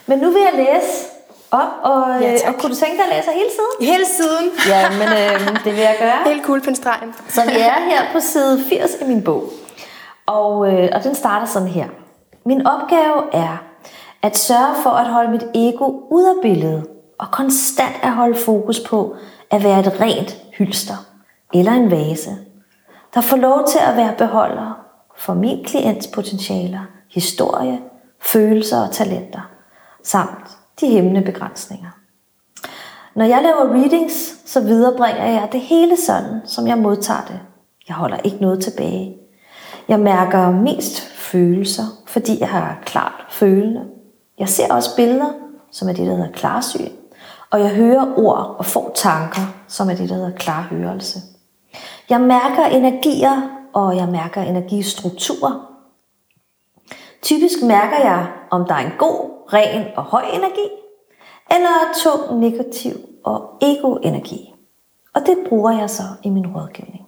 [0.05, 1.05] Men nu vil jeg læse
[1.51, 2.53] op, og, Ja, øh, tak.
[2.55, 3.93] og kunne du tænke dig at læse hele tiden?
[3.93, 4.51] Hele tiden.
[4.67, 6.33] Ja, men øh, det vil jeg gøre.
[6.33, 7.13] Helt kuglepindstregen.
[7.29, 9.43] Så vi er her på side 80 i min bog.
[10.25, 11.85] Og, øh, og den starter sådan her.
[12.45, 13.63] Min opgave er
[14.23, 16.83] at sørge for at holde mit ego ud af billedet,
[17.19, 19.15] og konstant at holde fokus på
[19.51, 20.95] at være et rent hylster
[21.53, 22.37] eller en vase,
[23.13, 24.85] der får lov til at være beholder
[25.17, 26.79] for min klients potentialer,
[27.09, 27.79] historie,
[28.19, 29.49] følelser og talenter,
[30.03, 31.89] samt de hemmende begrænsninger.
[33.15, 37.39] Når jeg laver readings, så viderebringer jeg det hele sådan, som jeg modtager det.
[37.87, 39.17] Jeg holder ikke noget tilbage.
[39.87, 43.81] Jeg mærker mest følelser, fordi jeg har klart følende.
[44.39, 45.29] Jeg ser også billeder,
[45.71, 46.91] som er det, der hedder klarsyn.
[47.51, 51.19] Og jeg hører ord og får tanker, som er det, der hedder klarhørelse.
[52.09, 53.41] Jeg mærker energier,
[53.73, 55.69] og jeg mærker energistrukturer.
[57.21, 60.69] Typisk mærker jeg, om der er en god, ren og høj energi,
[61.51, 64.53] eller tung, negativ og ego-energi.
[65.13, 67.05] Og det bruger jeg så i min rådgivning.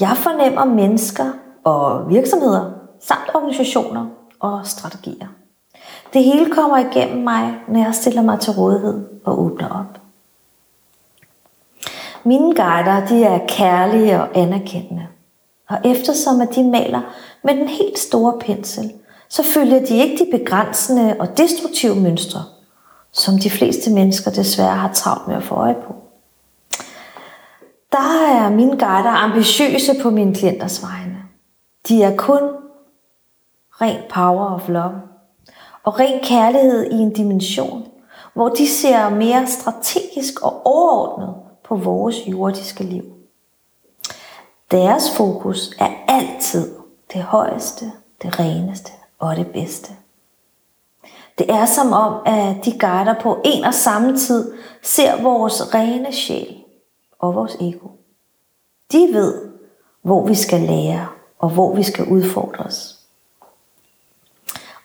[0.00, 1.32] Jeg fornemmer mennesker
[1.64, 4.06] og virksomheder, samt organisationer
[4.40, 5.26] og strategier.
[6.12, 10.00] Det hele kommer igennem mig, når jeg stiller mig til rådighed og åbner op.
[12.24, 15.06] Mine guider, de er kærlige og anerkendende.
[15.68, 17.00] Og eftersom at de maler
[17.44, 18.92] med den helt store pensel,
[19.28, 22.44] så følger de ikke de begrænsende og destruktive mønstre,
[23.12, 25.94] som de fleste mennesker desværre har travlt med at få øje på.
[27.92, 31.22] Der er mine guider ambitiøse på mine klienters vegne.
[31.88, 32.42] De er kun
[33.80, 35.09] ren power of love
[35.84, 37.88] og ren kærlighed i en dimension,
[38.34, 43.04] hvor de ser mere strategisk og overordnet på vores jordiske liv.
[44.70, 46.74] Deres fokus er altid
[47.12, 49.92] det højeste, det reneste og det bedste.
[51.38, 56.12] Det er som om, at de guider på en og samme tid ser vores rene
[56.12, 56.56] sjæl
[57.18, 57.88] og vores ego.
[58.92, 59.50] De ved,
[60.02, 61.06] hvor vi skal lære
[61.38, 62.99] og hvor vi skal udfordres.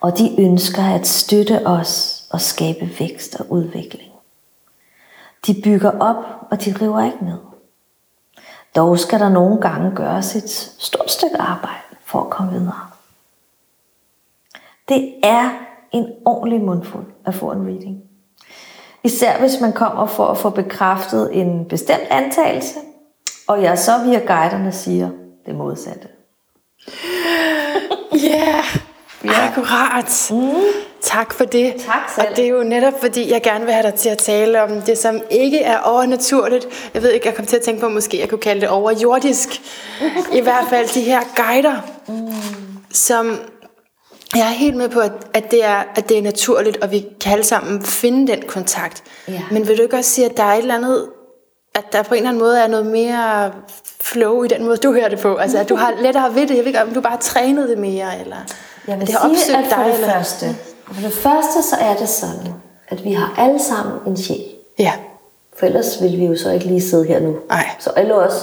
[0.05, 4.11] Og de ønsker at støtte os og skabe vækst og udvikling.
[5.47, 7.37] De bygger op, og de river ikke ned.
[8.75, 12.87] Dog skal der nogle gange gøres et stort stykke arbejde for at komme videre.
[14.89, 15.49] Det er
[15.91, 18.03] en ordentlig mundfuld at få en reading.
[19.03, 22.79] Især hvis man kommer for at få bekræftet en bestemt antagelse,
[23.47, 25.09] og jeg så via guiderne siger
[25.45, 26.07] det modsatte.
[28.13, 28.84] Ja, yeah
[29.33, 30.27] akkurat.
[30.31, 30.63] Mm.
[31.01, 31.73] Tak for det.
[31.85, 32.27] Tak selv.
[32.29, 34.81] Og det er jo netop fordi, jeg gerne vil have dig til at tale om
[34.81, 36.67] det, som ikke er overnaturligt.
[36.93, 38.69] Jeg ved ikke, jeg kom til at tænke på, at måske jeg kunne kalde det
[38.69, 39.61] overjordisk.
[40.33, 41.75] I hvert fald de her guider,
[42.07, 42.33] mm.
[42.91, 43.39] som
[44.35, 47.05] jeg er helt med på, at, at, det er, at det er naturligt, og vi
[47.21, 49.03] kan alle sammen finde den kontakt.
[49.27, 49.41] Ja.
[49.51, 51.09] Men vil du ikke også sige, at der er et eller andet,
[51.75, 53.51] at der på en eller anden måde er noget mere
[54.01, 55.35] flow i den måde, du hører det på?
[55.35, 56.49] Altså, at du har lettere ved det.
[56.49, 58.37] Jeg ved ikke, om du bare har trænet det mere, eller
[58.87, 60.13] Jeg vil det har sige, at for dig, det eller?
[60.13, 60.55] første,
[60.87, 62.53] for det første så er det sådan,
[62.89, 64.45] at vi har alle sammen en sjæl.
[64.79, 64.93] Ja,
[65.59, 67.35] For ellers ville vi jo så ikke lige sidde her nu.
[67.49, 67.69] Nej.
[67.79, 68.33] Så alle os,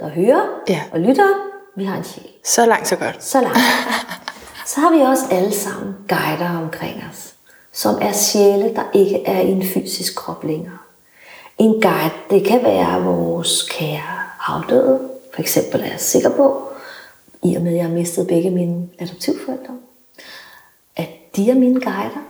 [0.00, 0.80] der hører Ja.
[0.92, 1.28] og lytter,
[1.76, 2.26] vi har en sjæl.
[2.44, 3.24] så langt så godt.
[3.24, 3.58] Så langt.
[4.66, 7.34] Så har vi også alle sammen guider omkring os,
[7.72, 10.78] som er sjæle, der ikke er i en fysisk krop længere.
[11.58, 14.98] En guide, det kan være vores kære afdøde.
[15.34, 16.62] For eksempel er jeg sikker på,
[17.42, 19.74] i og med at jeg har mistet begge mine adoptivforældre,
[20.96, 22.20] at de er mine guider.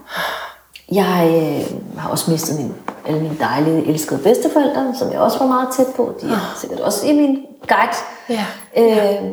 [0.92, 2.74] Jeg øh, har også mistet mine,
[3.06, 6.14] alle mine dejlige, elskede bedsteforældre, som jeg også var meget tæt på.
[6.22, 7.96] De er sikkert også i min guide.
[8.28, 8.46] Ja.
[8.76, 9.30] Øh,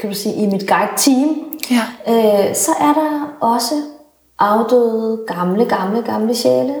[0.00, 1.36] kan du sige, i mit guide-team.
[1.70, 1.82] Ja.
[2.08, 3.74] Øh, så er der også
[4.38, 6.74] afdøde, gamle, gamle, gamle sjæle,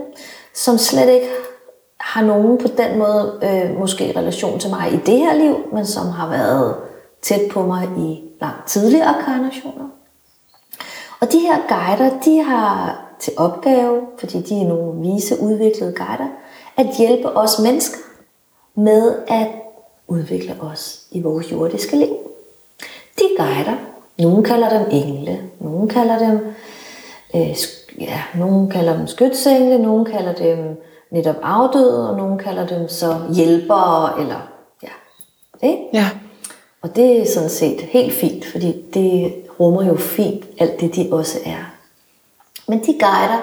[0.54, 1.28] som slet ikke
[2.00, 5.86] har nogen på den måde, øh, måske relation til mig i det her liv, men
[5.86, 6.74] som har været
[7.28, 9.88] tæt på mig i langt tidligere karnationer.
[11.20, 16.28] Og de her guider, de har til opgave, fordi de er nogle vise, udviklede guider,
[16.76, 17.98] at hjælpe os mennesker
[18.74, 19.48] med at
[20.06, 22.16] udvikle os i vores jordiske liv.
[23.18, 23.76] De guider,
[24.18, 26.54] nogen kalder dem engle, nogen kalder dem,
[27.34, 27.56] øh,
[28.00, 33.16] ja, nogen kalder dem skytsengle, nogen kalder dem netop afdøde, og nogen kalder dem så
[33.34, 34.48] hjælpere, eller
[34.82, 34.88] ja,
[35.62, 35.88] ikke?
[35.92, 36.08] Ja.
[36.88, 41.08] Og det er sådan set helt fint, fordi det rummer jo fint alt det, de
[41.12, 41.64] også er.
[42.68, 43.38] Men de guider,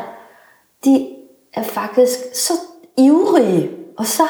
[0.85, 1.15] de
[1.53, 2.53] er faktisk så
[2.97, 4.23] ivrige og så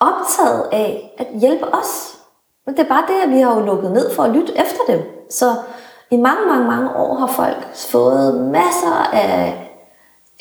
[0.00, 2.18] optaget af at hjælpe os.
[2.66, 4.80] Men det er bare det, at vi har jo lukket ned for at lytte efter
[4.88, 5.00] dem.
[5.30, 5.54] Så
[6.10, 9.70] i mange, mange, mange år har folk fået masser af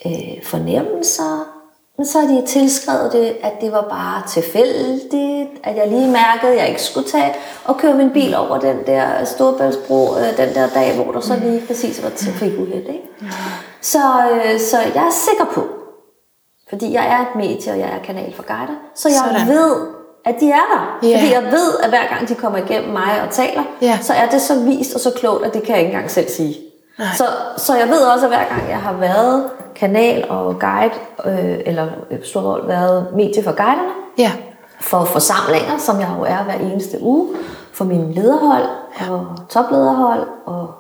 [0.06, 1.53] øh, fornemmelser,
[1.98, 6.52] men så har de tilskrevet det, at det var bare tilfældigt, at jeg lige mærkede,
[6.52, 7.34] at jeg ikke skulle tage
[7.66, 11.36] og køre min bil over den der Storbæltsbro, øh, den der dag, hvor der så
[11.44, 12.88] lige præcis var til fik uheld.
[12.88, 13.04] Ikke?
[13.82, 14.00] Så,
[14.32, 15.68] øh, så jeg er sikker på,
[16.70, 19.48] fordi jeg er et medie, og jeg er kanal for guider, så jeg Sådan.
[19.48, 19.76] ved,
[20.26, 21.08] at de er der.
[21.10, 21.18] Ja.
[21.18, 24.00] Fordi jeg ved, at hver gang de kommer igennem mig og taler, Ja.
[24.02, 26.30] så er det så vist og så klogt, at det kan jeg ikke engang selv
[26.30, 26.56] sige.
[27.18, 27.24] Så,
[27.58, 30.94] så jeg ved også, at hver gang jeg har været kanal og guide,
[31.26, 34.32] øh, eller øh, stort været medie for guiderne, Ja.
[34.82, 37.30] for forsamlinger, som jeg jo er hver eneste uge,
[37.74, 38.64] for mine lederhold
[39.10, 40.74] og toplederhold og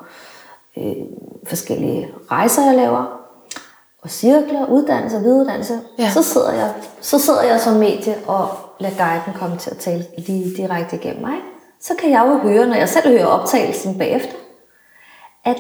[0.78, 0.94] øh,
[1.48, 3.20] forskellige rejser, jeg laver,
[4.02, 6.10] og cirkler, uddannelse og videreuddannelse, Ja.
[6.10, 8.48] så, sidder jeg, så sidder jeg som medie og
[8.80, 11.36] lader guiden komme til at tale lige direkte igennem mig.
[11.82, 14.34] Så kan jeg jo høre, når jeg selv hører optagelsen bagefter,
[15.46, 15.58] at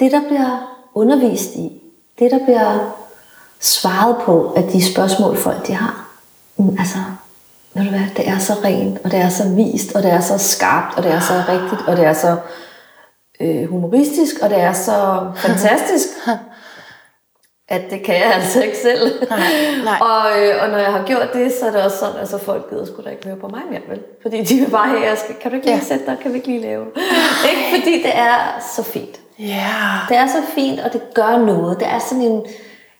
[0.00, 1.82] det, der bliver undervist i,
[2.18, 2.94] det, der bliver
[3.60, 6.08] svaret på, at de spørgsmål, folk de har,
[6.56, 6.98] mm, altså,
[7.74, 10.20] ved du hvad, det er så rent, og det er så vist, og det er
[10.20, 12.36] så skarpt, og det er så rigtigt, og det er så
[13.40, 16.08] øh, humoristisk, og det er så fantastisk,
[17.68, 19.28] at det kan jeg altså ikke selv.
[19.30, 19.38] Nej,
[19.84, 19.98] nej.
[20.00, 22.38] Og, øh, og når jeg har gjort det, så er det også sådan, at altså,
[22.38, 24.00] folk gider sgu da ikke høre på mig mere, vel?
[24.22, 25.84] Fordi de vil bare have, skal, kan du ikke lige Ja.
[25.84, 26.84] sætte dig, kan vi ikke lige lave?
[27.50, 27.62] ikke?
[27.78, 28.36] Fordi det er
[28.76, 29.20] så fint.
[29.38, 29.74] Ja.
[30.08, 31.78] Det er så fint, og det gør noget.
[31.80, 32.42] Det er sådan en,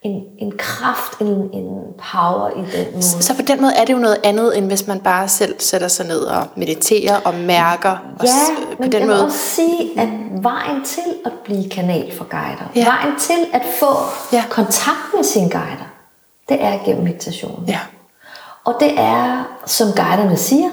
[0.02, 1.68] en, en kraft, en, en
[2.12, 3.02] power i den måde.
[3.02, 5.88] Så på den måde er det jo noget andet, end hvis man bare selv sætter
[5.88, 7.90] sig ned og mediterer og mærker.
[8.18, 9.16] og Ja, s- på men den jeg måde.
[9.18, 10.08] vil også sige, at
[10.42, 12.84] vejen til at blive kanal for guider, Ja.
[12.84, 13.86] vejen til at få
[14.32, 14.44] Ja.
[14.50, 15.88] kontakt med sine guider,
[16.48, 17.64] det er gennem meditation.
[17.68, 17.78] Ja.
[18.64, 20.68] Og det er, som guiderne siger,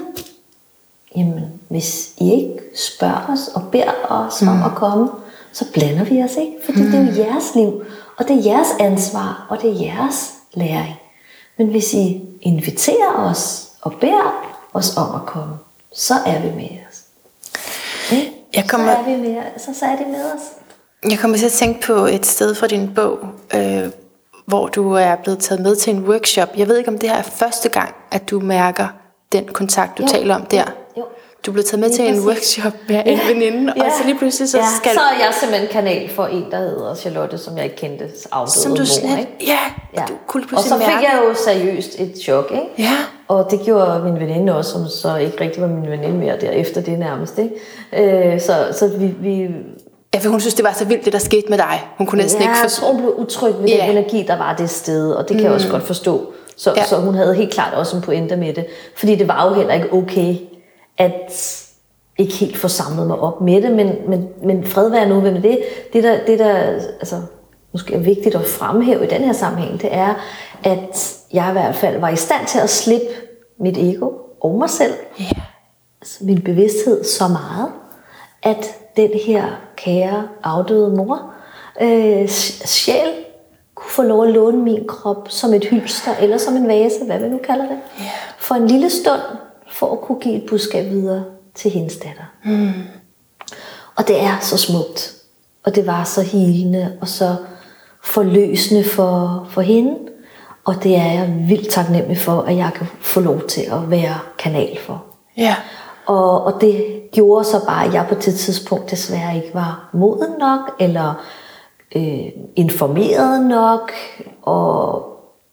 [1.18, 4.48] jamen, hvis I ikke spørger os og beder os mm.
[4.48, 5.10] om at komme,
[5.56, 6.54] så blander vi os ikke.
[6.66, 6.92] Fordi mm.
[6.92, 7.84] det er jo jeres liv,
[8.18, 10.96] og det er jeres ansvar, og det er jeres læring.
[11.58, 15.54] Men hvis I inviterer os og beder os om at komme,
[15.94, 17.02] så er vi med os.
[18.12, 18.32] Ikke?
[18.56, 20.42] Jeg kommer- Så er vi med, så, så er de med os.
[21.12, 23.20] Jeg kommer til at tænke på et sted fra din bog,
[23.56, 23.90] øh,
[24.46, 26.50] hvor du er blevet taget med til en workshop.
[26.58, 28.88] Jeg ved ikke, om det her er første gang, at du mærker
[29.32, 30.64] den kontakt, du Jo, taler om der.
[31.46, 32.26] Du blevet taget med Lige til en præcis.
[32.28, 34.92] workshop med en veninde, og så lige pludselig så ja, skal...
[34.94, 38.52] så er jeg simpelthen kanal for en, der hedder Charlotte, som jeg ikke kendte, afdøde
[38.52, 39.20] som du mor, slet...
[39.20, 39.32] ikke?
[39.48, 39.58] Ja,
[39.96, 40.02] Ja.
[40.02, 41.06] og du kunne og så fik mærke...
[41.06, 42.90] jeg jo seriøst et chok, ikke?
[42.90, 42.98] Ja.
[43.28, 46.82] Og det gjorde min veninde også, som så ikke rigtig var min veninde mere derefter
[46.82, 48.34] det nærmest, ikke?
[48.34, 49.48] Øh, så, så vi, vi
[50.14, 51.88] Ja, for hun synes, det var så vildt, det der skete med dig.
[51.98, 52.86] Hun kunne næsten ja, ikke jeg forstå...
[52.92, 53.84] hun blev utryg ved Ja.
[53.88, 56.34] den energi, der var det sted, og det kan jeg også godt forstå.
[56.58, 56.80] Så, Ja.
[56.80, 56.86] ja.
[56.86, 58.66] så hun havde helt klart også en pointe med det.
[58.98, 60.36] Fordi det var jo heller ikke okay,
[60.98, 61.32] at
[62.18, 65.42] ikke helt få samlet mig op med det, men, men, men fred være nu med
[65.42, 65.60] det.
[65.94, 66.56] Det der, det der
[67.00, 67.16] altså,
[67.72, 70.14] måske er vigtigt at fremhæve i den her sammenhæng, det er,
[70.64, 73.06] at jeg i hvert fald var i stand til at slippe
[73.60, 75.26] mit ego og mig selv, Ja.
[76.02, 77.72] altså min bevidsthed så meget,
[78.44, 78.66] at
[78.98, 79.46] den her
[79.78, 81.32] kære afdøde mor,
[81.82, 83.10] øh, sjæl,
[83.76, 87.20] kunne få lov at låne min krop som et hylster, eller som en vase, hvad
[87.20, 88.04] vi nu kalder det, Ja.
[88.38, 89.22] for en lille stund,
[89.76, 91.24] for at kunne give et budskab videre
[91.56, 92.34] til hendes datter.
[92.46, 92.84] Mm.
[93.96, 95.16] Og det er så smukt,
[95.66, 97.36] og det var så helende, og så
[98.04, 99.96] forløsende for, for hende,
[100.66, 104.20] og det er jeg vildt taknemmelig for, at jeg kan få lov til at være
[104.40, 105.04] kanal for.
[105.38, 105.56] Ja.
[106.06, 110.32] Og, og det gjorde så bare, at jeg på det tidspunkt desværre ikke var moden
[110.40, 111.26] nok, eller
[111.96, 113.92] øh, informeret nok,
[114.42, 115.06] og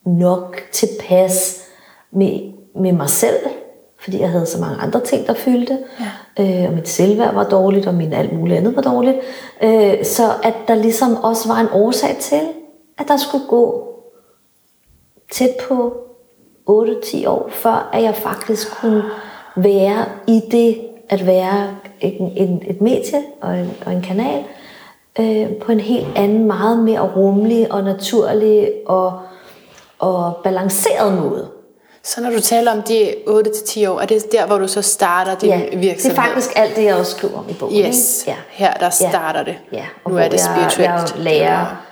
[0.06, 1.62] nok tilpas
[2.12, 3.37] med, med mig selv,
[4.02, 5.78] fordi jeg havde så mange andre ting, der fyldte.
[6.38, 6.62] Ja.
[6.62, 9.16] Øh, og mit selvværd var dårligt, og min alt muligt andet var dårligt.
[9.62, 12.40] Øh, så at der ligesom også var en årsag til,
[12.98, 13.88] at der skulle gå
[15.32, 15.96] tæt på
[16.70, 19.02] 8-10 år, før at jeg faktisk kunne
[19.56, 24.44] være i det at være en, en, et medie og en, og en kanal
[25.20, 29.20] øh, på en helt anden, meget mere rummelig og naturlig og,
[29.98, 31.48] og balanceret måde.
[32.04, 35.34] Så når du taler om de 8-10 år, er det der, hvor du så starter
[35.38, 35.96] din Ja, virksomhed?
[35.96, 37.76] det er faktisk alt det, jeg også skriver om i bogen.
[37.84, 38.38] Yes, ikke?
[38.50, 39.56] her der starter det.
[39.72, 41.14] Ja, og nu er det jeg- spirituelt.
[41.16, 41.86] Jeg lærer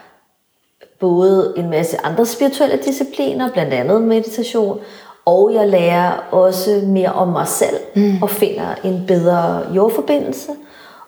[1.01, 4.81] både en masse andre spirituelle discipliner, blandt andet meditation,
[5.25, 8.23] og jeg lærer også mere om mig selv, mm.
[8.23, 10.51] og finder en bedre jordforbindelse,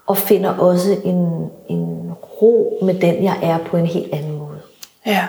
[0.06, 2.10] og finder også en, en
[2.42, 4.60] ro med den, jeg er på en helt anden måde.
[5.06, 5.24] Ja.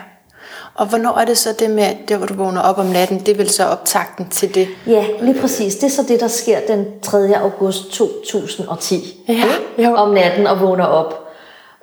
[0.76, 3.38] Og hvornår er det så det med, der hvor du vågner op om natten, det
[3.38, 4.68] vil så optakten til det?
[4.88, 5.76] Ja, lige præcis.
[5.76, 7.38] Det er så det, der sker den 3.
[7.38, 9.24] august 2010.
[9.28, 9.44] Ja,
[9.84, 9.96] jo.
[9.96, 11.20] Om natten og vågner op.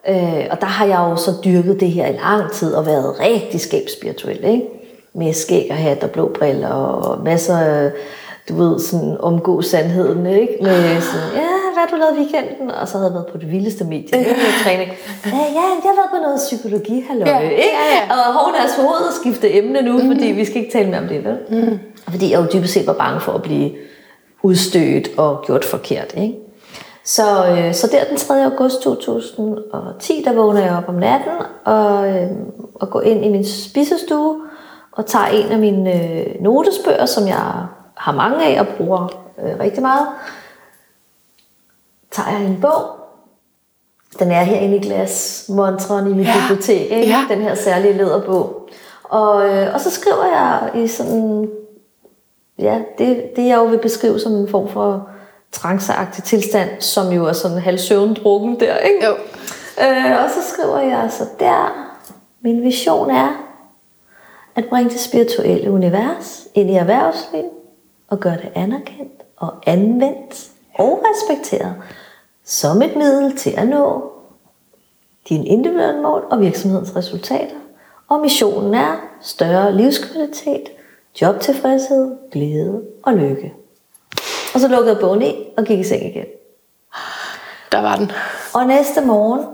[0.08, 3.20] Øh, og der har jeg jo så dyrket det her i lang tid og været
[3.20, 4.44] rigtig skabsspirituel.
[4.44, 4.62] Ikke?
[5.14, 7.90] Med skæg og hat og blå briller og masser af,
[8.48, 10.26] du ved, sådan omgå sandheden.
[10.26, 10.56] Ikke?
[10.62, 12.70] Med sådan, ja, hvad du lavet i weekenden?
[12.70, 14.18] Og så havde jeg været på det vildeste medie.
[14.18, 14.90] Med træning.
[15.26, 17.28] Ja, ja, jeg har været på noget psykologi, halløj.
[17.30, 17.56] Ja, ikke?
[17.56, 18.02] ja, ja.
[18.14, 20.12] Og hov, deres hoved og skifte emne nu, mm-hmm.
[20.12, 21.38] fordi vi skal ikke tale mere om det, vel?
[21.50, 21.78] Mm.
[22.08, 23.70] Fordi jeg jo dybest set var bange for at blive
[24.42, 26.34] udstødt og gjort forkert, ikke?
[27.04, 28.44] Så, øh, så der den 3.
[28.44, 31.32] august 2010, der vågner jeg op om natten
[31.64, 32.30] og, øh,
[32.74, 34.36] og går ind i min spisestue
[34.92, 37.66] og tager en af mine øh, notesbøger, som jeg
[37.96, 40.06] har mange af og bruger øh, rigtig meget.
[42.12, 42.82] Tager jeg en bog.
[44.18, 47.08] Den er herinde i glasmontren i mit Ja, bibliotek, ikke?
[47.08, 47.24] ja.
[47.28, 48.68] den her særlige læderbog.
[49.02, 51.50] Og, øh, og så skriver jeg i sådan
[52.58, 55.08] ja, det, det jeg jo vil beskrive som en form for
[55.52, 59.06] tranceagtig tilstand, som jo er sådan halvsøvndrukken der, ikke?
[59.06, 59.12] Jo.
[59.82, 61.90] Øh, og så skriver jeg altså der,
[62.40, 63.28] min vision er
[64.54, 67.50] at bringe det spirituelle univers ind i erhvervslivet
[68.10, 71.74] og gøre det anerkendt og anvendt og respekteret
[72.50, 74.12] som et middel til at nå
[75.28, 77.56] dine individuelle mål og virksomhedens resultater.
[78.08, 80.68] Og missionen er større livskvalitet,
[81.20, 83.54] jobtilfredshed, glæde og lykke.
[84.54, 86.24] Og så lukkede jeg bogen i og gik i seng igen.
[87.72, 88.12] Der var den.
[88.54, 89.46] Og næste morgen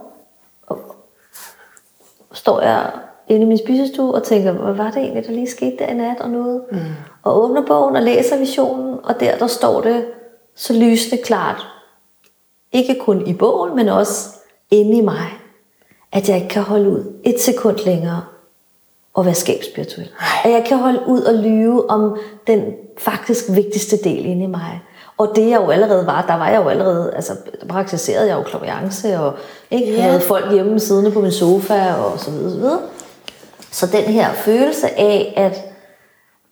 [2.33, 2.91] står jeg
[3.29, 5.95] inde i min spisestue og tænker, hvad var det egentlig, der lige skete der i
[5.95, 6.63] nat og noget?
[6.73, 6.79] Mm.
[7.23, 10.07] Og åbner bogen og læser visionen, og der, der står det
[10.55, 11.67] så lysende klart,
[12.73, 14.29] ikke kun i bogen, men også
[14.71, 15.27] inde i mig,
[16.13, 18.25] at jeg ikke kan holde ud et sekund længere
[19.15, 20.09] og være skabsspirituel.
[20.45, 22.65] At jeg kan holde ud og lyve om den
[22.99, 24.81] faktisk vigtigste del inde i mig.
[25.19, 28.35] Og det jeg jo allerede var, der var jeg jo allerede, altså der praktiserede jeg
[28.37, 29.35] jo klaviance, og
[29.71, 30.01] ikke Ja.
[30.01, 32.79] havde folk hjemme siddende på min sofa, og så videre, så videre.
[33.71, 35.61] Så den her følelse af, at,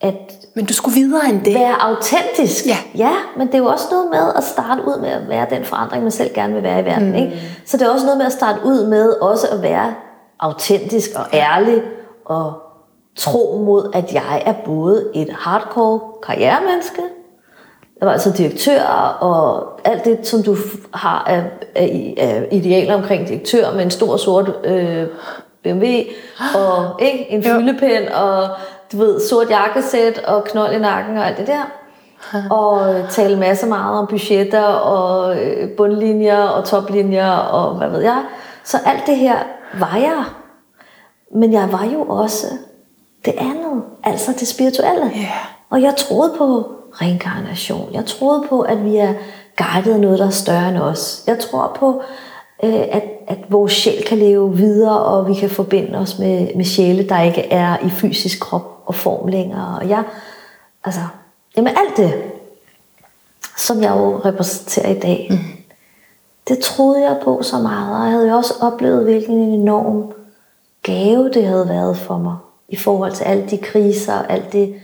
[0.00, 1.55] at Men du skulle videre end det.
[1.55, 2.67] være autentisk.
[2.67, 2.77] Ja.
[2.95, 5.64] ja, men det er jo også noget med at starte ud med at være den
[5.64, 7.09] forandring, man selv gerne vil være i verden.
[7.09, 7.14] Mm.
[7.14, 7.43] Ikke?
[7.64, 9.95] Så det er også noget med at starte ud med også at være
[10.40, 11.83] autentisk og ærlig
[12.25, 12.53] og
[13.17, 17.03] tro mod, at jeg er både et hardcore karrieremenneske,
[18.01, 18.83] jeg var altså direktør,
[19.21, 20.57] og alt det, som du
[20.95, 25.07] har af, af, af idealer omkring direktør, med en stor sort øh,
[25.62, 25.87] BMW,
[26.55, 28.49] og ikke, en fyldepen, og
[28.92, 31.62] du ved, sort jakkesæt, og knold i nakken, og alt det der.
[32.51, 38.01] Og øh, tale masser meget om budgetter, og øh, bundlinjer, og toplinjer, og hvad ved
[38.01, 38.23] jeg.
[38.64, 39.37] Så alt det her
[39.79, 40.25] var jeg.
[41.35, 42.47] Men jeg var jo også
[43.25, 45.11] det andet, altså det spirituelle.
[45.14, 45.31] Ja.
[45.70, 47.88] Og jeg troede på reinkarnation.
[47.92, 49.14] Jeg troede på, at vi er
[49.57, 51.25] guidet noget, der er større end os.
[51.27, 52.03] Jeg tror på,
[52.64, 56.64] øh, at, at vores sjæl kan leve videre, og vi kan forbinde os med, med
[56.64, 59.79] sjæle, der ikke er i fysisk krop og form længere.
[59.81, 60.05] Og jeg,
[60.85, 61.01] altså,
[61.57, 62.23] jamen alt det,
[63.57, 65.38] som jeg jo repræsenterer i dag, mm.
[66.49, 70.12] det troede jeg på så meget, og jeg havde jo også oplevet, hvilken en enorm
[70.83, 72.37] gave det havde været for mig,
[72.68, 74.75] i forhold til alle de kriser, og alt det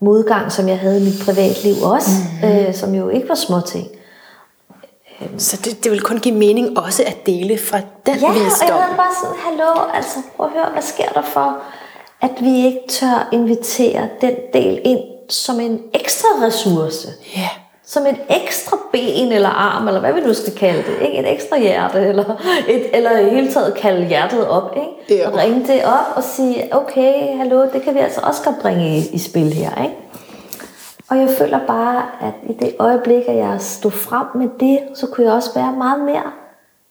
[0.00, 2.10] modgang, som jeg havde i mit privatliv også,
[2.42, 2.48] mm.
[2.48, 3.88] øh, som jo ikke var små ting.
[5.38, 8.68] Så det, det vil kun give mening også at dele fra den Ja, og visdom.
[8.68, 11.58] jeg havde bare sådan, hallo, altså prøv at høre, hvad sker der for,
[12.24, 17.08] at vi ikke tør invitere den del ind som en ekstra ressource?
[17.36, 17.48] Ja.
[17.86, 21.06] Som et ekstra ben eller arm, eller hvad vi nu skal kalde det.
[21.06, 21.18] Ikke?
[21.18, 22.24] Et ekstra hjerte, eller,
[22.68, 24.76] et, eller i hele taget kalde hjertet op.
[24.76, 25.22] Ikke?
[25.22, 25.30] Jo.
[25.30, 28.98] Og ringe det op og sige, okay, hallo, det kan vi altså også godt bringe
[28.98, 29.82] i, i spil her.
[29.82, 29.96] Ikke?
[31.10, 35.06] Og jeg føler bare, at i det øjeblik, at jeg stod frem med det, så
[35.06, 36.32] kunne jeg også være meget mere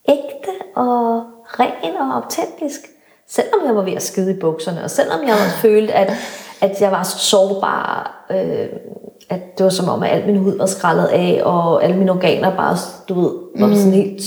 [0.09, 1.23] ægte og
[1.59, 2.79] ren og autentisk.
[3.29, 6.13] Selvom jeg var ved at skide i bukserne, og selvom jeg også følte, at,
[6.61, 8.67] at jeg var sårbar, øh,
[9.29, 12.11] at det var som om, at al min hud var skrællet af, og alle mine
[12.11, 12.77] organer bare,
[13.09, 14.21] du ved, hvor du sådan helt,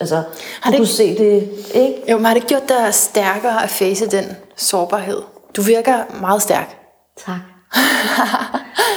[0.00, 0.22] altså,
[0.60, 2.02] har du det- kunne se det, ikke?
[2.10, 4.24] Jo, men har det gjort dig stærkere at face den
[4.56, 5.22] sårbarhed?
[5.56, 6.76] Du virker meget stærk.
[7.26, 7.36] Tak.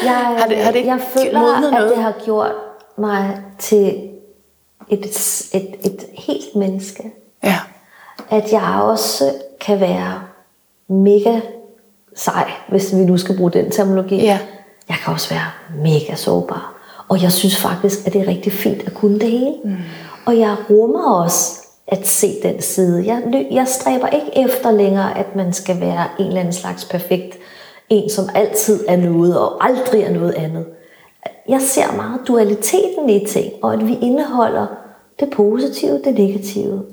[0.03, 1.89] Jeg, Har det- har det jeg føler, modnet at noget?
[1.89, 2.51] det har gjort
[2.97, 4.09] mig til
[4.89, 5.05] et,
[5.53, 7.03] et, et helt menneske.
[7.43, 7.59] Ja.
[8.29, 10.21] At jeg også kan være
[10.87, 11.39] mega
[12.15, 14.15] sej, hvis vi nu skal bruge den terminologi.
[14.15, 14.39] Ja.
[14.89, 15.47] Jeg kan også være
[15.81, 16.73] mega sårbar.
[17.07, 19.55] Og jeg synes faktisk, at det er rigtig fint at kunne det hele.
[19.63, 19.75] Mm.
[20.25, 23.05] Og jeg rummer også at se den side.
[23.05, 27.37] Jeg, jeg stræber ikke efter længere, at man skal være en eller anden slags perfekt
[27.89, 30.65] en, som altid er noget og aldrig er noget andet.
[31.49, 34.65] Jeg ser meget dualiteten i ting, og at vi indeholder
[35.19, 36.83] det positive, det negative,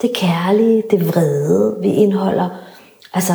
[0.00, 1.76] det kærlige, det vrede.
[1.80, 2.48] Vi indeholder
[3.14, 3.32] altså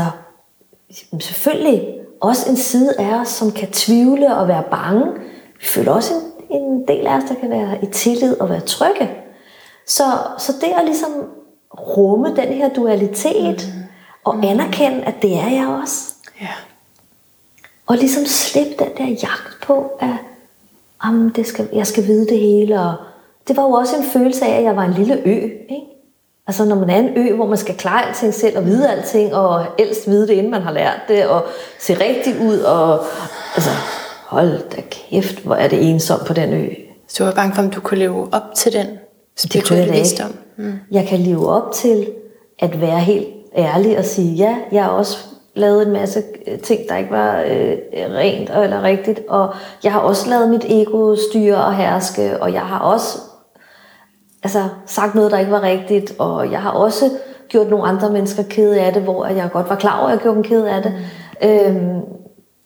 [1.20, 5.06] selvfølgelig også en side af os, som kan tvivle og være bange.
[5.60, 6.14] Vi føler også
[6.50, 9.12] en, en del af os, der kan være i tillid og være trygge.
[9.88, 10.04] Så,
[10.38, 11.12] så det at ligesom
[11.80, 13.84] rumme den her dualitet mm.
[14.24, 16.14] og anerkende, at det er jeg også.
[16.42, 16.50] Ja.
[17.86, 20.16] Og ligesom slippe den der jagt på, at
[21.06, 22.80] jamen, det skal, jeg skal vide det hele.
[22.80, 22.94] Og
[23.48, 25.44] det var jo også en følelse af, at jeg var en lille ø.
[25.70, 25.93] Ikke?
[26.48, 29.36] Altså når man er en ø, hvor man skal klare alting selv og vide alting,
[29.36, 31.46] og helst vide det, inden man har lært det, og
[31.80, 33.00] se rigtigt ud, og
[33.56, 33.70] altså,
[34.28, 36.68] hold da kæft, hvor er det ensomt på den ø.
[37.08, 38.88] Så du var bange for, om du kunne leve op til den
[39.38, 40.34] spirituelle visdom.
[40.58, 40.74] Mm.
[40.92, 42.08] Jeg kan leve op til
[42.60, 43.28] at være helt
[43.58, 45.18] ærlig og sige, ja, jeg har også
[45.56, 50.00] lavet en masse øh, ting, der ikke var øh, rent eller rigtigt, og jeg har
[50.00, 53.18] også lavet mit ego styre og herske, og jeg har også
[54.44, 57.10] altså, sagt noget, der ikke var rigtigt, og jeg har også
[57.48, 60.22] gjort nogle andre mennesker kede af det, hvor jeg godt var klar over, at jeg
[60.22, 60.94] gjorde dem kede af det.
[61.42, 61.48] Mm.
[61.50, 62.02] Øhm,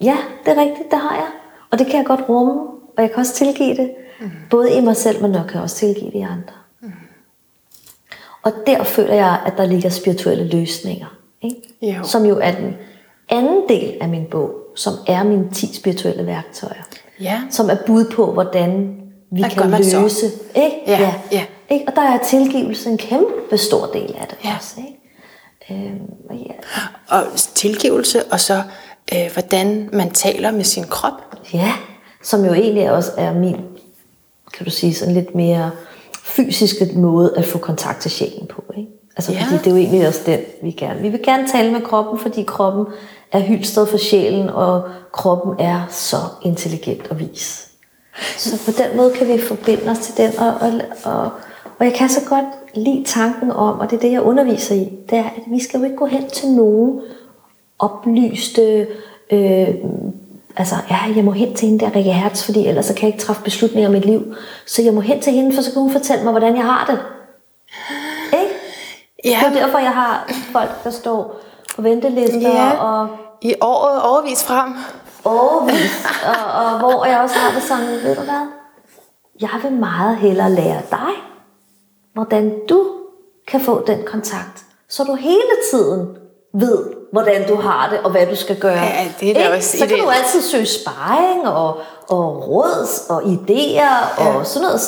[0.02, 1.28] ja, det er rigtigt, det har jeg.
[1.72, 2.54] Og det kan jeg godt rumme,
[2.98, 3.92] og jeg kan også tilgive det.
[4.22, 4.32] Mm.
[4.50, 6.54] Både i mig selv, men jeg kan også tilgive det i andre.
[6.82, 6.92] Mm.
[8.44, 11.08] Og der føler jeg, at der ligger spirituelle løsninger.
[11.42, 11.62] Ikke?
[11.82, 12.04] Jo.
[12.04, 12.76] Som jo er den
[13.30, 16.84] anden del af min bog, som er mine 10 spirituelle værktøjer.
[17.20, 17.42] Ja.
[17.50, 18.98] Som er bud på, hvordan
[19.32, 20.02] vi Hvad kan man så?
[20.02, 20.26] løse.
[20.56, 20.78] Ikke?
[20.88, 21.46] Ja, ja.
[21.70, 21.86] Ikke?
[21.88, 24.56] Og der er tilgivelse en kæmpe stor del af det Ja.
[24.58, 24.76] også.
[24.78, 25.86] Ikke?
[25.86, 26.54] Øhm, og ja.
[27.18, 27.24] Og
[27.56, 28.62] tilgivelse, og så
[29.14, 31.14] øh, hvordan man taler med sin krop.
[31.54, 31.72] ja,
[32.24, 33.56] som jo egentlig også er min,
[34.54, 35.72] kan du sige, sådan lidt mere
[36.24, 38.64] fysiske måde at få kontakt til sjælen på.
[38.78, 38.90] Ikke?
[39.18, 39.38] Altså, Ja.
[39.38, 39.44] ja.
[39.46, 42.20] fordi det er jo egentlig også den, vi gerne Vi vil gerne tale med kroppen,
[42.20, 42.86] fordi kroppen
[43.32, 47.67] er hyldsted for sjælen, og kroppen er så intelligent og vis.
[48.38, 50.72] Så på den måde kan vi forbinde os til den, og, og,
[51.04, 51.32] og,
[51.80, 52.46] og jeg kan så godt
[52.76, 55.78] lide tanken om, og det er det, jeg underviser i, det er, at vi skal
[55.78, 57.02] jo ikke gå hen til nogen
[57.80, 58.88] oplyste,
[59.32, 59.68] øh,
[60.58, 63.16] altså, ja, jeg må hen til hende der, Rikke Hertz, fordi ellers så kan jeg
[63.16, 64.36] ikke træffe beslutninger om mit liv.
[64.66, 66.86] Så jeg må hen til hende, for så kan hun fortælle mig, hvordan jeg har
[66.86, 67.00] det.
[68.40, 68.54] Ikke?
[69.26, 71.40] Ja, Det er derfor, jeg har folk, der står
[71.76, 72.70] på ventelister, Ja.
[72.72, 73.08] og
[73.42, 74.74] i året overvis frem.
[75.28, 78.48] Overvis, og, og hvor jeg også har det sådan, ved du hvad,
[79.42, 81.14] jeg vil meget hellere lære dig,
[82.14, 82.86] hvordan du
[83.48, 86.08] kan få den kontakt, så du hele tiden
[86.54, 88.74] ved, hvordan du har det, og hvad du skal gøre.
[88.84, 89.52] Ja, det er da Ikke?
[89.56, 90.18] også Så kan du ideelt.
[90.18, 91.78] altid søge sparring, og,
[92.10, 94.82] og råd, og idéer, og sådan noget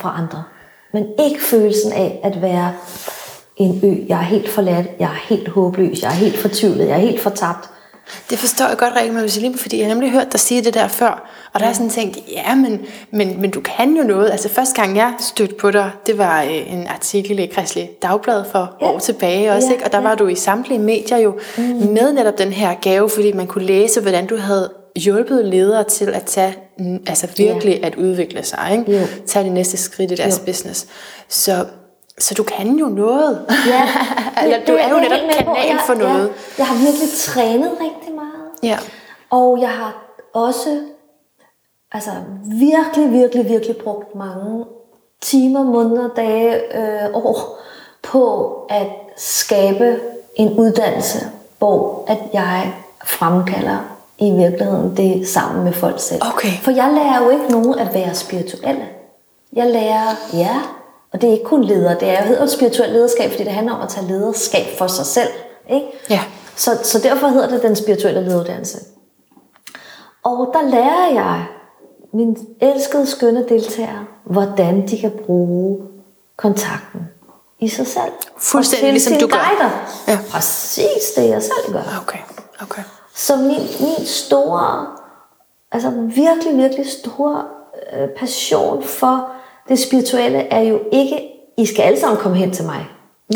[0.00, 0.44] fra andre.
[0.92, 2.72] Men ikke følelsen af at være
[3.56, 4.06] en ø.
[4.08, 7.22] Jeg er helt forladt, jeg er helt håbløs, jeg er helt fortvivlet, jeg er helt
[7.22, 7.70] fortabt.
[8.30, 10.88] Det forstår jeg godt, Rikke Maluselim, fordi jeg har nemlig hørt dig sige det der
[10.88, 11.28] før.
[11.52, 12.80] Og der har jeg sådan tænkt, ja, men,
[13.10, 14.30] men, men du kan jo noget.
[14.30, 18.44] Altså første gang jeg stødte på dig, det var øh, en artikel i Kristelig Dagblad
[18.52, 18.86] for Ja.
[18.86, 19.84] år tilbage også, Ja, ikke?
[19.84, 20.04] Og der ja.
[20.08, 21.62] var du i samtlige medier jo mm.
[21.64, 26.08] med netop den her gave, fordi man kunne læse, hvordan du havde hjulpet ledere til
[26.08, 26.56] at tage,
[27.06, 29.00] altså virkelig at udvikle sig, ikke?
[29.00, 29.06] Jo.
[29.26, 30.44] Tage det næste skridt i deres Jo.
[30.46, 30.86] business.
[31.28, 31.64] Så,
[32.20, 33.46] så du kan jo noget.
[33.66, 33.88] Ja,
[34.42, 36.22] Eller du er jo netop kanal for noget.
[36.22, 38.50] Jeg, jeg har virkelig trænet rigtig meget.
[38.62, 38.78] Ja.
[39.30, 40.02] Og jeg har
[40.32, 40.80] også
[41.92, 42.10] altså,
[42.44, 44.64] virkelig, virkelig, virkelig brugt mange
[45.20, 47.58] timer, måneder, dage, øh, år
[48.02, 50.00] på at skabe
[50.36, 51.18] en uddannelse,
[51.58, 53.78] hvor at jeg fremkalder
[54.18, 56.22] i virkeligheden det sammen med folk selv.
[56.34, 56.52] Okay.
[56.62, 58.88] For jeg lærer jo ikke nogen at være spirituelle.
[59.52, 60.56] Jeg lærer ja,
[61.12, 63.82] og det er ikke kun ledere, det er jo spirituel lederskab, fordi det handler om
[63.82, 65.28] at tage lederskab for sig selv.
[65.70, 65.86] Ikke?
[66.10, 66.20] Ja.
[66.56, 68.78] Så, så derfor hedder det den spirituelle lederuddannelse.
[70.24, 71.46] Og der lærer jeg
[72.12, 75.86] mine elskede, skønne deltagere, hvordan de kan bruge
[76.36, 77.00] kontakten
[77.58, 78.12] i sig selv.
[78.38, 79.36] Fuldstændig Og til ligesom du gør.
[79.36, 79.70] guider.
[80.08, 80.18] Ja.
[80.30, 82.00] Præcis det, jeg selv gør.
[82.02, 82.18] Okay,
[82.62, 82.82] okay.
[83.14, 84.86] Så min, min store,
[85.72, 87.44] altså virkelig, virkelig store
[87.92, 89.28] øh, passion for
[89.70, 91.20] det spirituelle er jo ikke,
[91.58, 92.86] I skal alle sammen komme hen til mig.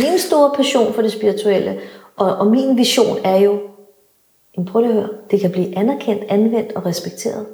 [0.01, 1.80] Min store passion for det spirituelle,
[2.16, 3.61] og, og min vision er jo,
[4.57, 7.47] men prøv lige at høre, det kan blive anerkendt, anvendt og respekteret.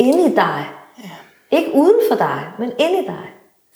[0.00, 0.64] Inde i dig.
[1.04, 1.56] Ja.
[1.58, 3.24] Ikke uden for dig, men inde i dig.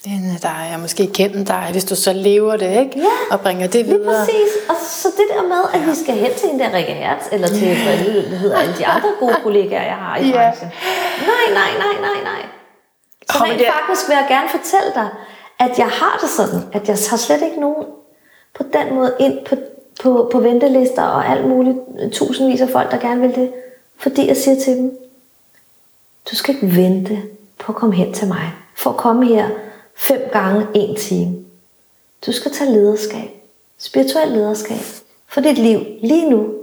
[0.06, 2.98] Inde i dig, og måske gennem dig, hvis du så lever det, ikke?
[2.98, 4.14] Ja, og bringer det Lige videre.
[4.26, 4.50] præcis.
[4.68, 7.48] Og så det der med, at vi skal hen til en der Rikke Hertz, eller
[7.48, 10.32] til, hvad hedder, alle de andre gode kollegaer, jeg har i Ja.
[10.36, 10.68] branchen.
[11.32, 12.42] Nej, nej, nej, nej, nej.
[13.30, 15.08] Så rent det- faktisk vil jeg gerne fortælle dig,
[15.58, 17.86] at jeg har det sådan, at jeg har slet ikke nogen
[18.54, 19.56] på den måde ind på,
[20.02, 21.76] på, på ventelister og alt muligt,
[22.12, 23.52] tusindvis af folk, der gerne vil det.
[23.96, 24.98] Fordi jeg siger til dem,
[26.30, 27.22] du skal ikke vente
[27.58, 29.48] på at komme hen til mig, for at komme her
[29.96, 31.36] fem gange en time.
[32.26, 33.30] Du skal tage lederskab,
[33.78, 34.80] spirituel lederskab,
[35.28, 36.54] for dit liv lige nu.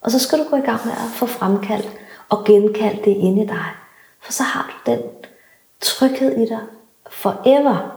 [0.00, 1.88] Og så skal du gå i gang med at få fremkaldt
[2.28, 3.64] og genkaldt det inde i dig.
[4.20, 5.00] For så har du den
[5.80, 6.60] tryghed i dig
[7.10, 7.92] forever.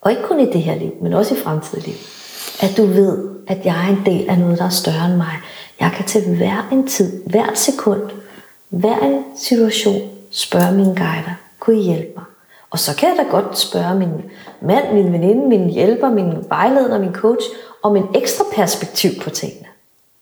[0.00, 1.96] Og ikke kun i det her liv, men også i fremtidige liv.
[2.62, 5.34] At du ved, at jeg er en del af noget, der er større end mig.
[5.80, 8.10] Jeg kan til hver en tid, hvert sekund,
[8.68, 12.24] hver en situation spørge mine guider, kunne I hjælpe mig?
[12.70, 14.12] Og så kan jeg da godt spørge min
[14.60, 17.46] mand, min veninde, min hjælper, min vejleder, min coach
[17.82, 19.66] om en ekstra perspektiv på tingene.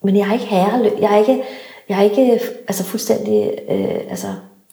[0.03, 1.45] Men jeg er ikke herre, Jeg er ikke,
[1.89, 3.59] jeg er ikke altså fuldstændig...
[3.69, 4.27] Øh, altså,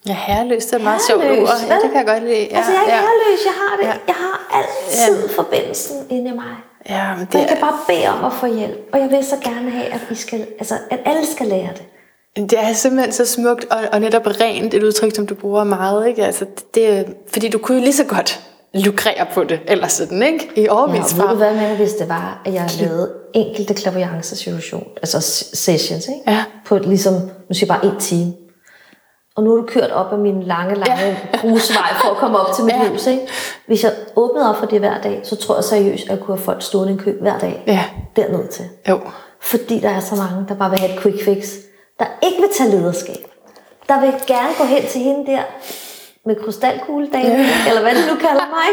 [0.08, 1.30] Ja, herreløs, det er et meget sjovt ord.
[1.68, 2.48] Ja, det kan jeg godt lide.
[2.50, 3.00] Ja, altså, jeg er ja.
[3.00, 3.40] herreløs.
[3.44, 3.86] Jeg har det.
[3.86, 3.92] Ja.
[4.06, 6.54] Jeg har altid forbindelsen inde i mig.
[6.88, 8.78] Ja, men det jeg kan er, bare bede om at få hjælp.
[8.92, 12.50] Og jeg vil så gerne have, at, I skal, altså, at alle skal lære det.
[12.50, 16.08] det er simpelthen så smukt og, og netop rent et udtryk, som du bruger meget.
[16.08, 16.24] Ikke?
[16.24, 18.40] Altså, det, fordi du kunne jo lige så godt
[18.74, 20.50] lukrere på det, eller sådan, ikke?
[20.56, 21.34] I Ja, overvis og ved du fra.
[21.34, 26.20] hvad med, hvis det var, at jeg lavede enkelte klaviance-situation, altså s- sessions, ikke?
[26.30, 26.44] Ja.
[26.66, 28.32] På ligesom, nu siger jeg bare en time.
[29.36, 32.54] Og nu er du kørt op ad min lange, lange grusvej for at komme op
[32.54, 32.88] til mit Ja.
[32.88, 33.28] hus, ikke?
[33.66, 36.36] Hvis jeg åbnede op for det hver dag, så tror jeg seriøst, at jeg kunne
[36.36, 37.62] have folk stående i kø hver dag.
[37.66, 37.84] Ja.
[38.16, 38.64] Derned til.
[38.88, 39.00] Jo.
[39.40, 41.48] Fordi der er så mange, der bare vil have et quick fix.
[41.98, 43.26] Der ikke vil tage lederskab.
[43.88, 45.42] Der vil gerne gå hen til hende der
[46.26, 47.68] med krystalkugledamen, ja.
[47.68, 48.68] eller hvad det nu kalder mig.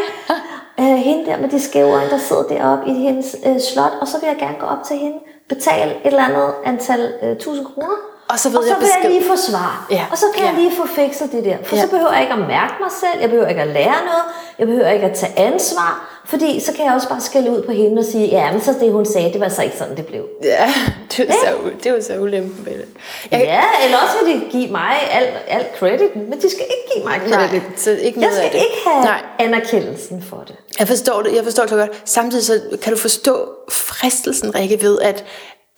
[0.78, 4.08] Uh, hende der med de skæve øjne, der sidder deroppe i hendes uh, slot, og
[4.08, 7.66] så vil jeg gerne gå op til hende, betale et eller andet antal uh, tusind
[7.66, 7.96] kroner,
[8.28, 9.10] Og så ved og så jeg vil jeg besked.
[9.20, 9.86] lige få svar.
[9.90, 10.04] Ja.
[10.10, 10.60] Og så kan jeg Ja.
[10.60, 11.56] lige få fikset det der.
[11.64, 11.82] For Ja.
[11.82, 14.24] så behøver jeg ikke at mærke mig selv, jeg behøver ikke at lære noget,
[14.58, 17.72] jeg behøver ikke at tage ansvar, fordi så kan jeg også bare skælde ud på
[17.72, 20.06] hende og sige, ja, men så det hun sagde, det var så ikke sådan, det
[20.06, 20.24] blev.
[20.44, 20.74] Ja,
[21.16, 22.88] det er, så, u- det jo så ulempen ved det.
[23.30, 26.94] Jeg, Ja, eller også vil de give mig alt, alt credit, men de skal ikke
[26.94, 27.62] give mig credit.
[27.62, 28.54] Nej, så ikke jeg skal det.
[28.54, 29.20] ikke have Nej.
[29.38, 30.56] anerkendelsen for det.
[30.78, 31.90] Jeg forstår det, jeg forstår det så godt.
[32.04, 35.24] Samtidig så kan du forstå fristelsen, Rikke, ved at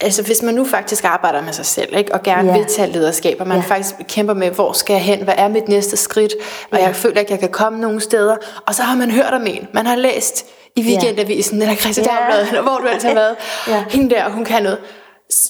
[0.01, 2.59] altså, hvis man nu faktisk arbejder med sig selv, ikke, og gerne Ja.
[2.59, 3.63] vil tage lederskab, og man Ja.
[3.65, 6.33] faktisk kæmper med, hvor skal jeg hen, hvad er mit næste skridt,
[6.73, 8.37] og jeg føler ikke, jeg kan komme nogen steder,
[8.67, 12.07] og så har man hørt om en, man har læst i weekendavisen, eller Christi Ja.
[12.07, 13.37] Dagbladet, eller hvor du altid har været,
[13.69, 13.85] Ja.
[13.91, 14.79] hende der, hun kan noget,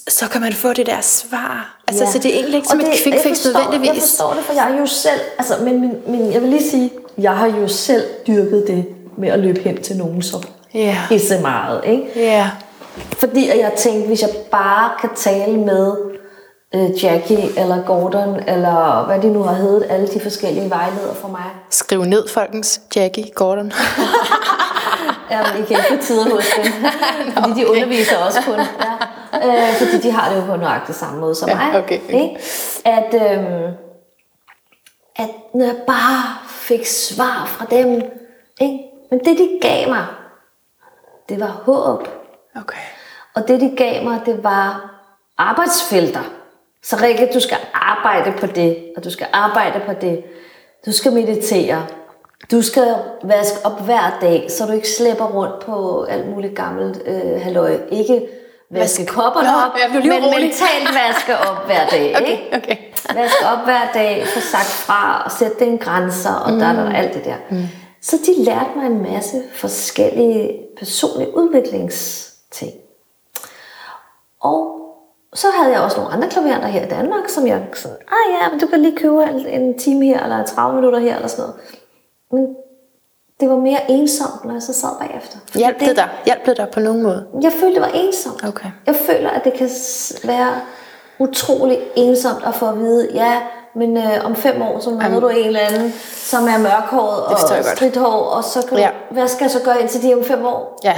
[0.09, 1.77] så kan man få det der svar.
[1.89, 2.11] Altså, Ja.
[2.11, 4.03] så det er egentlig ikke som et det- quick jeg fix forstår- Jeg nødvendigvis.
[4.03, 6.91] forstår det, for jeg er jo selv, altså, men, men, men jeg vil lige sige,
[7.19, 8.85] jeg har jo selv dyrket det
[9.19, 10.43] med at løbe hen til nogen, som
[10.75, 10.97] Ja.
[11.09, 12.03] pisse meget, ikke?
[12.17, 12.51] Ja.
[12.97, 15.97] Fordi at jeg tænkte, hvis jeg bare kan tale med
[16.75, 21.29] øh, Jackie eller Gordon, eller hvad de nu har heddet, alle de forskellige vejledere for
[21.29, 21.45] mig.
[21.71, 22.81] Skriv ned, folkens.
[22.97, 23.73] Jackie, Gordon.
[25.31, 26.73] Ja, men I kan ikke få tider hos dem,
[27.35, 28.55] fordi de underviser også kun.
[28.55, 29.69] Ja.
[29.69, 31.83] Øh, fordi de har det jo på nøjagtig samme måde som Ja, mig.
[31.83, 32.15] okay, okay.
[32.23, 32.39] Ikke?
[32.85, 33.73] At, øhm,
[35.17, 38.03] at når jeg bare fik svar fra dem,
[38.61, 38.79] ikke?
[39.11, 40.05] men det de gav mig,
[41.29, 42.09] det var håb.
[42.57, 42.79] Okay.
[43.35, 44.93] Og det, de gav mig, det var
[45.39, 46.21] arbejdsfelter.
[46.83, 50.25] Så Rikke, du skal arbejde på det, og du skal arbejde på det.
[50.87, 51.87] Du skal meditere.
[52.51, 52.95] Du skal
[53.25, 57.79] vaske op hver dag, så du ikke slæber rundt på alt muligt gammelt øh, halløj.
[57.91, 58.29] Ikke
[58.71, 60.41] vaske Vask- kopperne Nå, op, men urolig.
[60.47, 62.15] mentalt vaske op hver dag.
[62.21, 62.43] Okay, ikke?
[62.57, 62.77] okay.
[63.15, 67.15] Vaske op hver dag, få sagt fra og sætte den grænser og der, der, alt
[67.15, 67.35] det der.
[67.51, 67.63] Mm.
[68.03, 71.37] Så de lærte mig en masse forskellige personlige
[72.63, 72.73] udviklingsting.
[74.41, 74.73] Og
[75.35, 78.51] så havde jeg også nogle andre klavianter her i Danmark, som jeg sådan, ah ja,
[78.51, 81.61] men du kan lige købe en, time her, eller 30 minutter her, eller sådan noget.
[82.33, 82.57] Men
[83.41, 85.39] det var mere ensomt, når jeg så sad bagefter.
[85.47, 86.09] Fordi Hjalp det dig?
[86.25, 87.27] Hjalp det dig på nogen måde?
[87.43, 88.45] Jeg følte, det var ensomt.
[88.45, 88.69] Okay.
[88.87, 89.71] Jeg føler, at det kan
[90.25, 90.61] være
[91.19, 93.43] utrolig ensomt at få at vide, ja,
[93.75, 97.39] men øh, om fem år, så møder du en eller anden, som er mørkhåret og
[97.77, 98.91] stridthår, og så kan Ja.
[99.09, 100.81] du, hvad skal jeg så gøre indtil de om fem år?
[100.85, 100.95] Ja.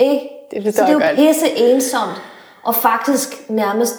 [0.00, 0.28] Ikke?
[0.50, 1.16] Det så forstår det er jo godt.
[1.16, 2.22] pisse ensomt,
[2.64, 3.94] og faktisk nærmest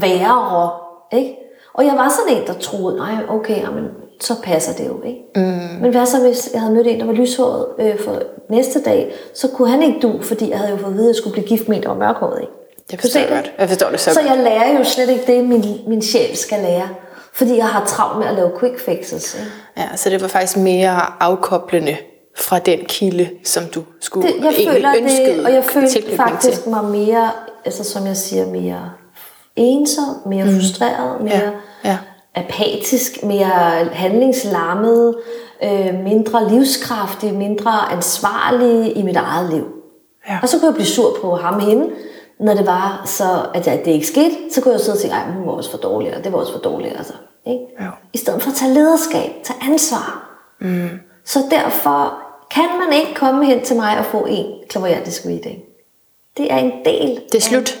[0.00, 0.70] værre,
[1.12, 1.36] ikke?
[1.74, 3.84] Og jeg var sådan en, der troede, nej, okay, jamen,
[4.20, 5.20] så passer det jo, ikke?
[5.36, 5.42] Mm.
[5.82, 9.12] Men hvad så, hvis jeg havde mødt en, der var lyshåret øh, for næste dag,
[9.34, 11.32] så kunne han ikke du, fordi jeg havde jo fået at vide, at jeg skulle
[11.32, 12.52] blive gift med en, der var mørkhåret, ikke?
[12.92, 13.28] Jeg forstår det?
[13.30, 13.52] godt.
[13.58, 14.30] Jeg forstår det så, Så godt.
[14.30, 16.88] jeg lærer jo slet ikke det, min, min sjæl skal lære.
[17.32, 19.34] Fordi jeg har travlt med at lave quick fixes.
[19.34, 19.46] Ikke?
[19.76, 21.96] Ja, så det var faktisk mere afkoblende
[22.38, 26.70] fra den kilde, som du skulle Det, jeg føler det, og jeg følte faktisk til.
[26.70, 27.30] mig mere,
[27.64, 28.90] altså som jeg siger, mere
[29.56, 30.54] ensom, mere mm.
[30.54, 31.50] frustreret, mere Ja,
[31.84, 31.98] ja.
[32.34, 33.50] apatisk, mere
[33.92, 35.16] handlingslammet,
[35.64, 39.64] øh, mindre livskraftig, mindre ansvarlig i mit eget liv.
[40.28, 40.38] Ja.
[40.42, 41.90] Og så kunne jeg blive sur på ham hende,
[42.40, 43.24] når det var så,
[43.54, 45.70] at jeg, det ikke skete, så kunne jeg sidde og tænke, ej, hun var også
[45.70, 46.96] for dårlig, og det var også for dårligt.
[46.96, 47.12] Altså,
[47.46, 47.64] ikke?
[47.80, 47.86] Ja.
[48.12, 50.30] I stedet for at tage lederskab, tage ansvar.
[50.60, 50.88] Mm.
[51.24, 52.19] Så derfor
[52.50, 55.62] kan man ikke komme hen til mig og få en klaverjantisk reading.
[56.36, 57.22] Det er en del.
[57.32, 57.78] Det er slut.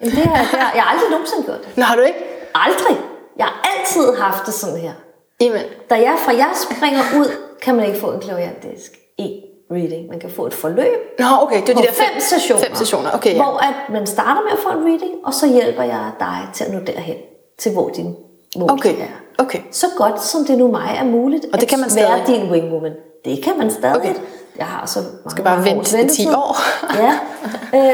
[0.00, 1.76] Jamen, det er, det er, jeg har aldrig nogensinde gjort det.
[1.76, 2.18] Nå, har du ikke?
[2.54, 2.96] Aldrig.
[3.36, 4.92] Jeg har altid haft det sådan her.
[5.40, 5.60] Jamen,
[5.90, 7.26] Da jeg fra jeg springer ud,
[7.62, 10.08] kan man ikke få en klaverjantisk e-reading.
[10.10, 12.74] Man kan få et forløb Nå, okay, det er på de der fem, sessioner, Fem
[12.74, 13.42] sessioner, okay, ja.
[13.42, 16.64] hvor at man starter med at få en reading, og så hjælper jeg dig til
[16.64, 17.16] at nå derhen,
[17.58, 18.16] til hvor din
[18.56, 19.42] mål Okay, er.
[19.42, 19.58] okay.
[19.70, 22.40] Så godt som det nu mig er muligt Og det kan man at være stadig?
[22.40, 22.92] din wingwoman.
[23.24, 23.96] Det kan man stadig.
[23.96, 24.14] Okay.
[24.58, 26.34] Jeg har så mange, Skal bare vente til 10 ventetid.
[26.34, 26.56] år.
[27.02, 27.18] ja.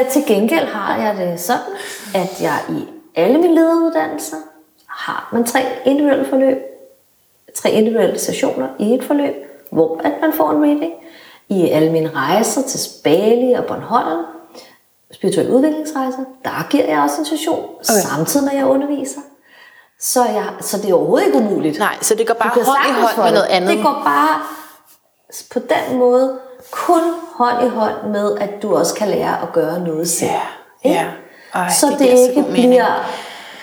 [0.01, 1.73] Øh, til gengæld har jeg det sådan,
[2.15, 4.37] at jeg i alle mine lederuddannelser
[4.87, 6.57] har man tre individuelle forløb,
[7.55, 9.35] tre individuelle sessioner i et forløb,
[9.71, 10.93] hvor at man får en reading.
[11.49, 14.25] I alle mine rejser til Bali og Bornholm,
[15.11, 18.01] spirituelle udviklingsrejser, der giver jeg også en session, okay.
[18.09, 19.21] samtidig når jeg underviser.
[19.99, 21.79] Så, jeg, så det er overhovedet ikke umuligt.
[21.79, 23.69] Nej, så det går bare hånd i hånd med noget andet.
[23.69, 24.41] Det går bare
[25.53, 26.37] på den måde
[26.71, 27.01] kun
[27.35, 30.29] hånd i hånd med, at du også kan lære at gøre noget selv.
[30.85, 30.99] Ja, Ikke?
[30.99, 31.05] ja.
[31.53, 32.67] Ej, så det det, så ikke mening.
[32.69, 33.09] bliver,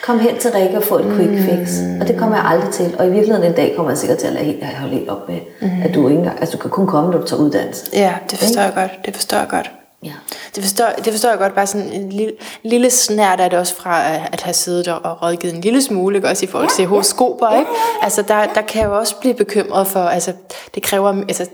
[0.03, 1.69] kom hen til Rikke og få et quick fix.
[2.01, 2.95] Og det kommer jeg aldrig til.
[2.99, 5.29] Og i virkeligheden en dag kommer jeg sikkert til at lade helt, holde helt op
[5.29, 5.69] med, Mm.
[5.83, 7.85] at du ikke engang, altså du kan kun komme, når du tager uddannelse.
[7.93, 8.91] Ja, det forstår jeg godt.
[9.05, 9.71] Det forstår jeg godt.
[10.07, 10.13] Ja.
[10.55, 12.33] Det forstår, det forstår jeg godt, bare sådan en lille,
[12.63, 16.15] lille snært er det også fra at at have siddet og rådgivet en lille smule,
[16.15, 16.27] ikke?
[16.27, 16.87] også i forhold Ja, til ja.
[16.89, 17.71] horoskoper, ikke?
[18.01, 20.33] Altså, der, der kan jeg jo også blive bekymret for, altså,
[20.75, 21.45] det kræver, altså,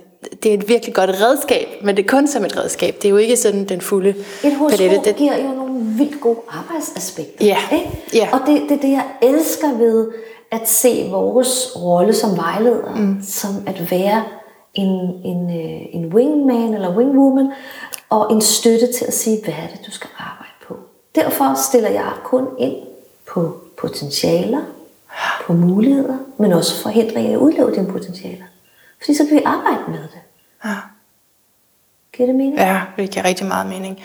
[0.44, 2.96] det er et virkelig godt redskab, men det er kun som et redskab.
[2.96, 4.10] Det er jo ikke sådan den fulde
[4.44, 5.02] Et palette.
[5.04, 7.46] Det, giver jo nogle vildt gode arbejdsaspekter.
[7.46, 7.90] Ja, Ikke?
[8.14, 8.28] ja.
[8.32, 10.08] Og det, det er det, jeg elsker ved
[10.52, 13.18] at se vores rolle som vejleder, mm.
[13.28, 14.24] som at være
[14.74, 17.52] en, en, øh, en wingman eller wingwoman,
[18.10, 20.78] og en støtte til at sige, hvad er det, du skal arbejde på.
[21.16, 22.76] Derfor stiller jeg kun ind
[23.34, 24.62] på potentialer,
[25.46, 28.46] på muligheder, men også forhindringer i at udleve dine potentialer.
[29.00, 30.22] Fordi så kan vi arbejde med det.
[30.66, 30.76] Ja.
[32.14, 32.58] Giver det mening?
[32.58, 34.00] Ja, det giver rigtig meget mening.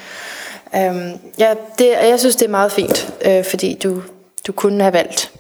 [0.75, 4.03] Øhm, ja, det, jeg synes, det er meget fint, øh, fordi du,
[4.47, 5.33] du kunne have valgt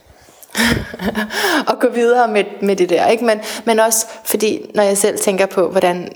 [1.70, 3.06] at gå videre med, med det der.
[3.06, 3.24] Ikke?
[3.24, 6.12] Men, men også fordi, når jeg selv tænker på, hvordan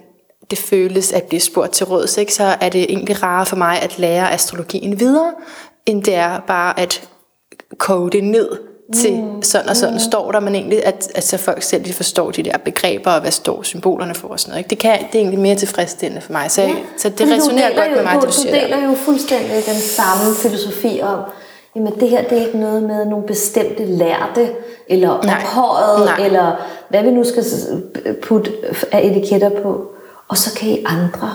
[0.50, 2.34] det føles at blive spurgt til råds, ikke?
[2.34, 5.32] så er det egentlig rarere for mig at lære astrologien videre,
[5.86, 7.08] end det er bare at
[7.78, 8.48] koge det ned
[8.94, 9.42] til mm.
[9.42, 10.00] sådan og sådan mm.
[10.00, 13.20] står der, men egentlig, at, at så folk selv de forstår de der begreber, og
[13.20, 14.58] hvad står symbolerne for og sådan noget.
[14.58, 14.70] Ikke?
[14.70, 16.74] Det, kan, det er egentlig mere tilfredsstillende for mig, så, ja.
[16.98, 18.60] så det Men resonerer deler godt med mig, du, det du du siger der.
[18.60, 21.18] deler jo fuldstændig den samme filosofi om,
[21.76, 24.50] jamen det her det er ikke noget med nogle bestemte lærte,
[24.88, 26.52] eller ophøjet, eller
[26.88, 27.44] hvad vi nu skal
[28.22, 28.52] putte
[28.92, 29.86] af etiketter på.
[30.28, 31.34] Og så kan I andre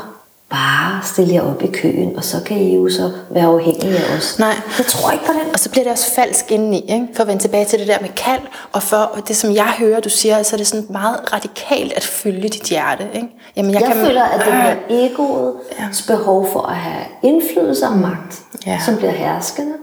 [0.50, 4.18] bare stille jer op i køen, og så kan I jo så være afhængige af
[4.18, 4.40] os.
[4.40, 4.54] Nej.
[4.78, 5.54] Jeg tror ikke på den.
[5.54, 7.08] Og så bliver det også falsk indeni, ikke?
[7.14, 10.00] for at vende tilbage til det der med kald, og for det, som jeg hører,
[10.00, 13.08] du siger, så er det sådan meget radikalt at følge dit hjerte.
[13.16, 13.28] Ikke?
[13.56, 14.54] Jamen, Jeg, jeg kan, føler, at det
[14.90, 18.80] bliver egoets behov for at have indflydelse og magt, Ja.
[18.86, 19.74] som bliver herskende.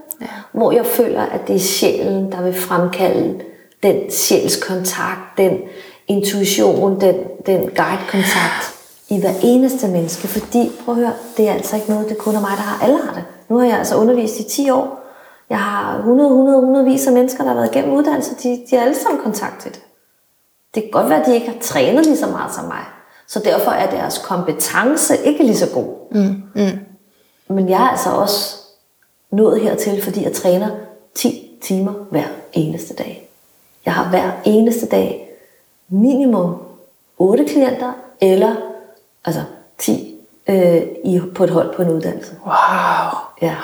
[0.51, 3.41] Hvor jeg føler, at det er sjælen, der vil fremkalde
[3.83, 5.59] den sjælskontakt, den
[6.07, 8.75] intuition, den, den guidekontakt
[9.09, 10.27] i hver eneste menneske.
[10.27, 12.85] Fordi, prøv at høre, det er altså ikke noget, det kun er mig, der har.
[12.85, 13.23] Alle har det.
[13.49, 14.99] Nu har jeg altså undervist i 10 år.
[15.49, 18.35] Jeg har 100, 100, 100 vis af mennesker, der har været igennem uddannelse.
[18.43, 19.81] De, de har alle sammen kontakt til det.
[20.75, 22.83] Det kan godt være, at de ikke har trænet lige så meget som mig.
[23.27, 25.85] Så derfor er deres kompetence ikke lige så god.
[26.11, 26.79] Mm, mm.
[27.55, 28.64] Men jeg er altså også
[29.35, 30.69] nået hertil, fordi jeg træner
[31.15, 33.29] 10 timer hver eneste dag.
[33.85, 35.29] Jeg har hver eneste dag
[35.89, 36.55] minimum
[37.17, 38.55] 8 klienter, eller
[39.25, 39.41] altså
[39.77, 40.15] 10
[40.47, 42.31] øh, i, på et hold på en uddannelse.
[42.45, 42.53] Wow.
[43.41, 43.55] Ja.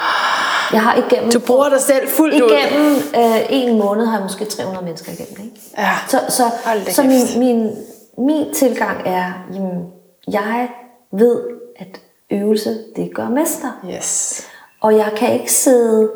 [0.74, 1.32] Jeg har igennem...
[1.32, 2.51] Du bruger dig selv fuldt ud.
[2.51, 5.45] Igennem øh, en måned har jeg måske 300 mennesker igennem.
[5.45, 5.61] Ikke?
[5.78, 5.91] Ja.
[6.07, 6.43] Så, så,
[6.89, 7.76] så min, min,
[8.17, 9.88] min tilgang er, jamen,
[10.28, 10.69] jeg
[11.11, 11.41] ved,
[11.76, 12.01] at
[12.32, 13.72] øvelse, det gør mester.
[13.89, 14.47] Yes.
[14.82, 16.11] Og jeg kan ikke sidde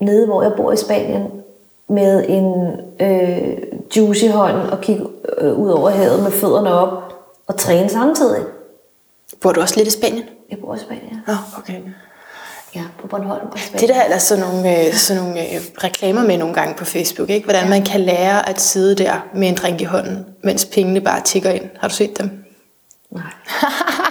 [0.00, 1.30] nede, hvor jeg bor i Spanien,
[1.88, 3.58] med en øh,
[3.96, 5.06] juice i hånden og kigge
[5.38, 7.14] øh, ud over havet med fødderne op
[7.46, 8.44] og træne samtidig.
[9.40, 10.24] Bor du også lidt i Spanien?
[10.50, 11.18] Jeg bor i Spanien.
[11.26, 11.80] Nå, okay.
[12.74, 13.80] Ja, på Bornholm og Spanien.
[13.80, 16.84] Det der er der sådan nogle, øh, sådan nogle øh, reklamer med nogle gange på
[16.84, 17.44] Facebook, ikke?
[17.44, 21.22] Hvordan man kan lære at sidde der med en drink i hånden, mens pengene bare
[21.22, 21.64] tigger ind.
[21.78, 22.44] Har du set dem?
[23.10, 23.22] Nej.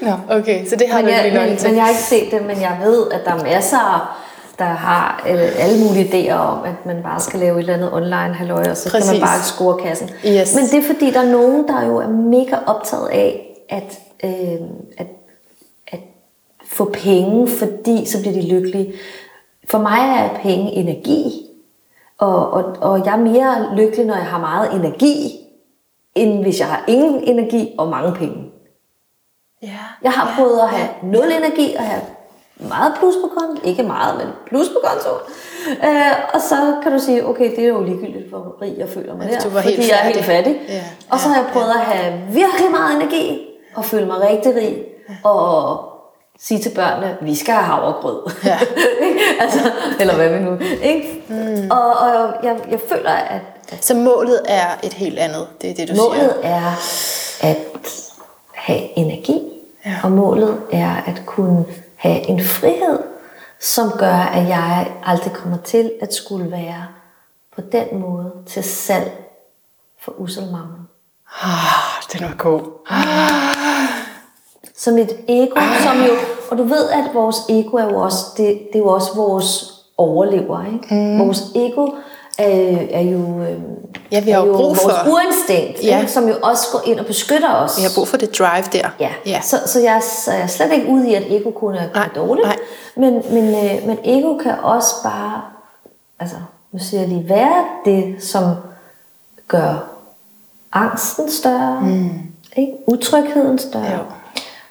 [0.00, 2.30] Nå, okay, så det har Men du jeg, ikke men, men jeg har ikke set
[2.30, 4.16] det, men jeg ved, at der er masser,
[4.58, 7.92] der har øh, alle mulige idéer om, at man bare skal lave et eller andet
[7.92, 9.10] online halløj, og så Præcis.
[9.10, 10.10] kan man bare score kassen.
[10.26, 10.54] Yes.
[10.54, 14.60] Men det er fordi, der er nogen, der jo er mega optaget af at, øh,
[14.98, 15.06] at,
[15.86, 16.00] at
[16.66, 18.92] få penge, fordi så bliver de lykkelige.
[19.70, 21.46] For mig er penge energi,
[22.18, 25.40] og, og, og jeg er mere lykkelig, når jeg har meget energi,
[26.14, 28.49] end hvis jeg har ingen energi og mange penge.
[29.62, 29.68] Ja.
[30.02, 32.00] Jeg har prøvet at have nul energi og have
[32.56, 33.68] meget plus på konto.
[33.68, 35.10] Ikke meget, men plus på konto.
[35.88, 39.16] Øh, og så kan du sige, okay, det er jo ligegyldigt, hvor rig jeg føler
[39.16, 40.60] mig du var fordi helt jeg er helt fattig.
[40.68, 40.82] Ja.
[41.10, 44.84] Og så har jeg prøvet at have virkelig meget energi og føle mig rigtig rig.
[45.24, 45.84] Og
[46.40, 48.30] sige til børnene, vi skal have havregrød.
[48.44, 48.58] Ja.
[49.42, 50.58] altså, eller hvad vi nu.
[50.82, 51.22] Ikke?
[51.28, 51.70] Mm.
[51.70, 53.40] Og, og jeg, jeg føler, at
[53.80, 56.50] Så målet er et helt andet, det er det, du Målet siger.
[56.50, 56.72] er
[57.40, 57.56] at
[58.70, 59.40] have energi,
[59.86, 59.96] Ja.
[60.04, 61.64] og målet er at kunne
[61.96, 62.98] have en frihed,
[63.60, 66.86] som gør, at jeg aldrig kommer til at skulle være
[67.54, 69.10] på den måde til salg
[70.00, 70.78] for uselmammen.
[71.42, 72.60] Ah, den var god.
[74.76, 76.12] Så mit ego, som jo,
[76.50, 79.72] og du ved, at vores ego er jo også, det, det er jo også vores
[79.96, 80.94] overlever, ikke?
[80.94, 81.18] Mm.
[81.18, 81.88] Vores ego
[82.42, 83.58] er, er jo, øh,
[84.12, 86.00] Ja, vi har er jo brug vores for-urinstinkt, Ja.
[86.00, 86.12] ikke?
[86.12, 87.78] som jo også går ind og beskytter os.
[87.78, 88.88] Vi har brug for det drive der.
[89.00, 89.40] Ja, ja.
[89.40, 92.08] Så, så, jeg, så jeg er slet ikke ude i, at ego kun er, Nej,
[92.14, 92.46] dårligt.
[92.46, 92.56] nej.
[92.96, 95.42] Men, men, øh, men ego kan også bare,
[96.20, 96.36] altså
[96.72, 98.42] nu siger jeg lige, være det, som
[99.48, 99.90] gør
[100.72, 102.10] angsten større, mm.
[102.56, 102.72] ikke?
[102.86, 103.92] utrygheden større.
[103.92, 103.98] Jo.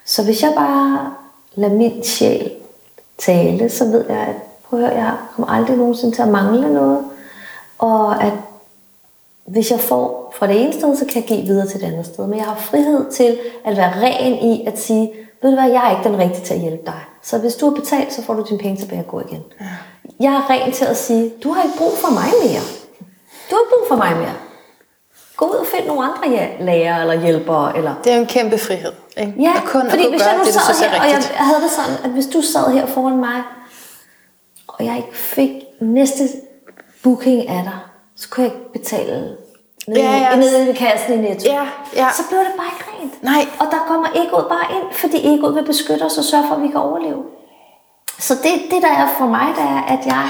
[0.04, 1.12] Så hvis jeg bare
[1.54, 2.50] lader min sjæl
[3.18, 4.34] tale, så ved jeg, at
[4.70, 7.04] prøv at høre, jeg kommer aldrig nogensinde til at mangle noget.
[7.80, 8.32] Og at
[9.46, 12.06] hvis jeg får fra det ene sted, så kan jeg give videre til det andet
[12.06, 12.26] sted.
[12.26, 15.12] Men jeg har frihed til at være ren i at sige,
[15.42, 17.00] ved du hvad, jeg er ikke den rigtige til at hjælpe dig.
[17.22, 19.42] Så hvis du har betalt, så får du dine penge tilbage og gå igen.
[19.60, 19.66] Ja.
[20.20, 22.60] Jeg er ren til at sige, du har ikke brug for mig mere.
[23.50, 24.34] Du har ikke brug for mig mere.
[25.36, 27.76] Gå ud og find nogle andre ja- lærere eller hjælpere.
[27.76, 28.92] Eller Det er jo en kæmpe frihed.
[29.16, 29.34] Ikke?
[29.38, 31.22] Ja, og kun fordi at hvis gøre jeg nu det, sad er her, og jeg
[31.46, 33.42] havde det sådan, at hvis du sad her foran mig,
[34.68, 35.50] og jeg ikke fik
[35.80, 36.28] næste
[37.02, 37.78] booking af dig,
[38.16, 39.36] så kunne jeg ikke betale
[39.88, 40.34] nede, Ja, ja.
[40.34, 41.50] i- nede i kassen i Netto.
[41.52, 41.62] Ja,
[41.96, 42.08] ja.
[42.16, 43.22] Så blev det bare ikke rent.
[43.22, 43.46] Nej.
[43.60, 46.62] Og der kommer egoet bare ind, fordi egoet vil beskytte os og sørge for, at
[46.62, 47.22] vi kan overleve.
[48.18, 50.28] Så det, det der er for mig, det er, at jeg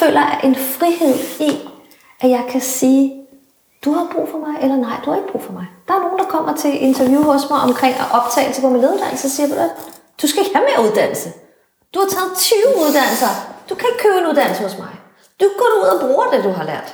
[0.00, 1.68] føler en frihed i,
[2.20, 3.14] at jeg kan sige,
[3.84, 5.66] du har brug for mig, eller nej, du har ikke brug for mig.
[5.88, 9.30] Der er nogen, der kommer til interview hos mig omkring optagelse på min lederuddannelse og
[9.30, 9.68] siger, "Ved du
[10.22, 11.28] du skal ikke have mere uddannelse.
[11.94, 12.56] Du har taget 20
[12.86, 13.32] uddannelser.
[13.68, 14.88] Du kan ikke købe en uddannelse hos mig.
[15.42, 16.88] Du går ud og bruger det, du har lært.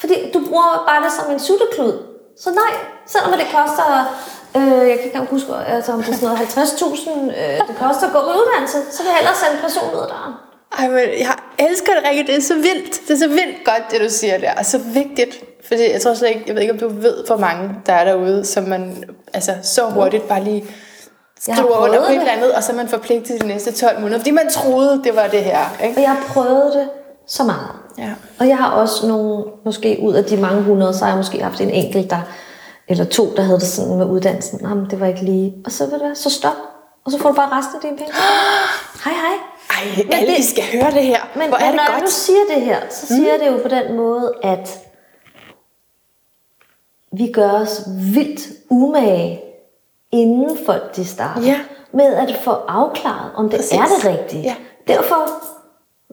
[0.00, 1.94] Fordi du bruger bare det som en sutteklud.
[2.42, 2.72] Så nej,
[3.06, 3.86] selvom det koster,
[4.56, 7.10] øh, jeg kan ikke huske, altså, om det er sådan noget 50.000,
[7.40, 10.00] øh, det koster at gå på uddannelse, så vil jeg hellere sende en person ud
[10.06, 10.34] af døren.
[10.78, 11.34] Ej, men jeg
[11.66, 12.22] elsker det, Rikke.
[12.26, 12.94] Det er så vildt.
[13.06, 14.52] Det er så vildt godt, det du siger der.
[14.58, 15.34] Og så vigtigt.
[15.68, 18.04] Fordi jeg tror slet ikke, jeg ved ikke, om du ved, hvor mange der er
[18.04, 19.04] derude, som man
[19.34, 20.64] altså, så hurtigt bare lige
[21.40, 24.18] skriver under på et eller andet, og så er man forpligtet de næste 12 måneder,
[24.18, 25.76] fordi man troede, det var det her.
[25.84, 25.96] Ikke?
[25.96, 26.88] Og jeg har prøvet det
[27.32, 27.68] så meget.
[27.98, 28.10] Ja.
[28.40, 31.42] Og jeg har også nogle, måske ud af de mange hundrede, så har jeg måske
[31.42, 32.20] haft en enkelt, der,
[32.88, 34.60] eller to, der havde det sådan med uddannelsen.
[34.62, 35.54] Jamen, det var ikke lige.
[35.64, 36.56] Og så ved du hvad, så stop.
[37.04, 38.12] Og så får du bare resten af dine penge.
[39.04, 39.36] hej, hej.
[39.70, 41.20] Ej, Men alle det- skal høre det her.
[41.36, 42.02] Men, Hvor er men det når jeg godt.
[42.02, 44.78] nu siger det her, så siger jeg det jo på den måde, at
[47.12, 47.82] vi gør os
[48.14, 49.40] vildt umage,
[50.12, 51.60] inden folk de starter, Ja.
[51.92, 53.72] med at få afklaret, om det Præcis.
[53.72, 54.42] er det rigtige.
[54.42, 54.54] Ja.
[54.88, 55.28] Derfor,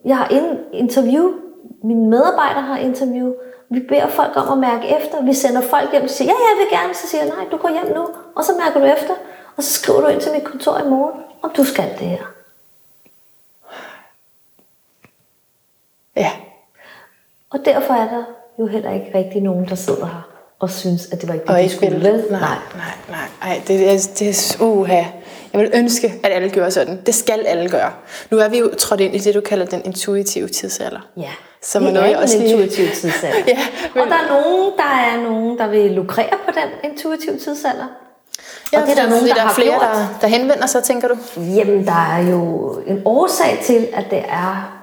[0.04, 1.32] jeg har in- interview,
[1.84, 3.32] mine medarbejdere har interview,
[3.68, 6.56] vi beder folk om at mærke efter, vi sender folk hjem og siger, ja, jeg
[6.58, 9.14] vil gerne, så siger jeg, nej, du går hjem nu, og så mærker du efter,
[9.56, 12.24] og så skriver du ind til mit kontor i morgen, om du skal det her.
[16.16, 16.30] Ja.
[17.50, 18.24] Og derfor er der
[18.58, 20.28] jo heller ikke rigtig nogen, der sidder her
[20.58, 21.96] og synes, at det var ikke det, Og de ikke skulle.
[22.12, 22.24] Vel?
[22.30, 22.40] Nej,
[22.76, 23.28] nej, nej.
[23.42, 25.02] Ej, det, er, det er uha.
[25.52, 27.00] Jeg vil ønske, at alle gør sådan.
[27.06, 27.92] Det skal alle gøre.
[28.30, 31.00] Nu er vi jo trådt ind i det, du kalder den intuitive tidsalder.
[31.16, 31.30] Ja,
[31.62, 33.38] Som det er noget, er også en lige- intuitiv tidsalder.
[33.48, 33.58] Ja,
[33.94, 37.86] men- Og der er nogen, der er nogen, der vil lukrere på den intuitive tidsalder.
[38.72, 39.80] Ja, og det er der nogen, fordi der, der er har flere, gjort.
[39.82, 41.16] der, der henvender sig, tænker du?
[41.36, 44.76] Jamen, der er jo en årsag til, at det er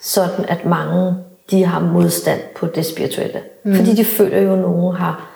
[0.00, 1.14] sådan at mange
[1.50, 3.42] de har modstand på det spirituelle.
[3.64, 3.74] Mm.
[3.76, 5.30] Fordi de føler jo, at nogen har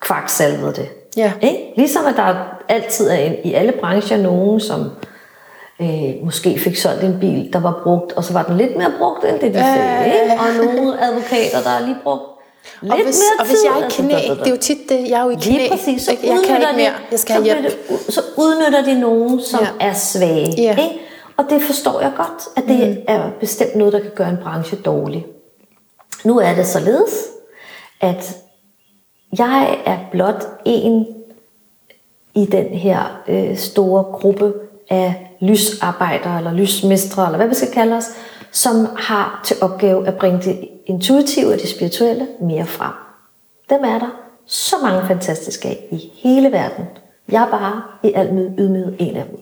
[0.00, 0.88] kvaksalvet det.
[1.16, 1.32] Ja.
[1.42, 1.72] Ikke?
[1.76, 2.34] Ligesom at der
[2.68, 4.90] altid er en, i alle brancher nogen, som
[5.80, 8.92] øh, måske fik solgt en bil, der var brugt, og så var den lidt mere
[8.98, 10.06] brugt, end det de sagde.
[10.06, 10.34] Ikke?
[10.40, 12.22] Og nogle advokater, der er lige brugt
[12.80, 13.68] lidt og hvis, mere og hvis tid.
[13.68, 14.34] jeg er i altså, knæ, da, da, da.
[14.34, 15.52] det er jo tit det, jeg er jo i knæ.
[15.52, 17.72] Lige præcis, så jeg kan udnytter ikke mere, de, jeg skal have hjælp.
[18.08, 19.86] Så udnytter de nogen, som ja.
[19.88, 20.54] er svage.
[20.56, 20.70] Ja.
[20.70, 21.00] Ikke?
[21.36, 23.04] Og det forstår jeg godt, at det mm.
[23.08, 25.26] er bestemt noget, der kan gøre en branche dårlig.
[26.24, 27.10] Nu er det således,
[28.00, 28.36] at
[29.38, 31.06] jeg er blot en
[32.34, 34.52] i den her øh, store gruppe
[34.90, 38.10] af lysarbejdere, eller lysmestre, eller hvad vi skal kalde os,
[38.52, 42.92] som har til opgave at bringe det intuitive og det spirituelle mere frem.
[43.70, 44.10] Dem er der
[44.46, 46.84] så mange fantastiske af i hele verden.
[47.28, 49.40] Jeg er bare i al ydmyghed en af dem.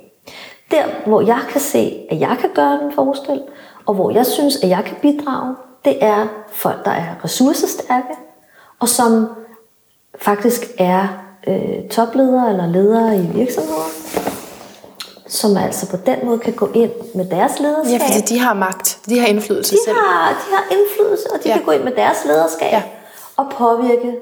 [0.70, 3.43] Der, hvor jeg kan se, at jeg kan gøre en forskel,
[3.86, 8.14] og hvor jeg synes, at jeg kan bidrage, det er folk, der er ressourcestærke,
[8.80, 9.28] og som
[10.18, 11.08] faktisk er
[11.46, 13.88] øh, topledere eller ledere i virksomheder,
[15.28, 18.00] som altså på den måde kan gå ind med deres lederskab.
[18.00, 18.98] Ja, fordi de har magt.
[19.08, 19.96] De har indflydelse de, selv.
[19.96, 21.54] har, de har indflydelse, og de Ja.
[21.56, 22.82] kan gå ind med deres lederskab Ja.
[23.36, 24.16] og påvirke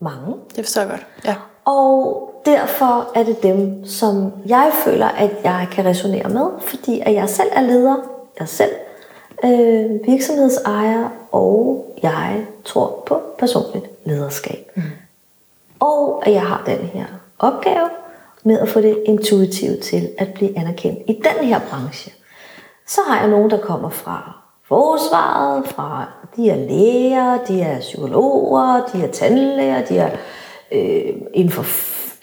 [0.00, 0.34] mange.
[0.56, 1.06] Det forstår jeg godt.
[1.24, 1.34] Ja.
[1.64, 7.14] Og derfor er det dem, som jeg føler, at jeg kan resonere med, fordi at
[7.14, 7.96] jeg selv er leder,
[8.40, 8.70] jeg selv
[9.44, 14.70] øh, virksomhedsejer, og jeg tror på personligt lederskab.
[14.76, 14.82] Mm.
[15.84, 17.06] Og at jeg har den her
[17.38, 17.90] opgave
[18.44, 22.12] med at få det intuitivt til at blive anerkendt i den her branche.
[22.86, 24.36] Så har jeg nogen, der kommer fra
[24.68, 26.06] forsvaret, fra
[26.36, 30.10] de er læger, de er psykologer, de er tandlæger, de er
[30.72, 31.64] øh, inden for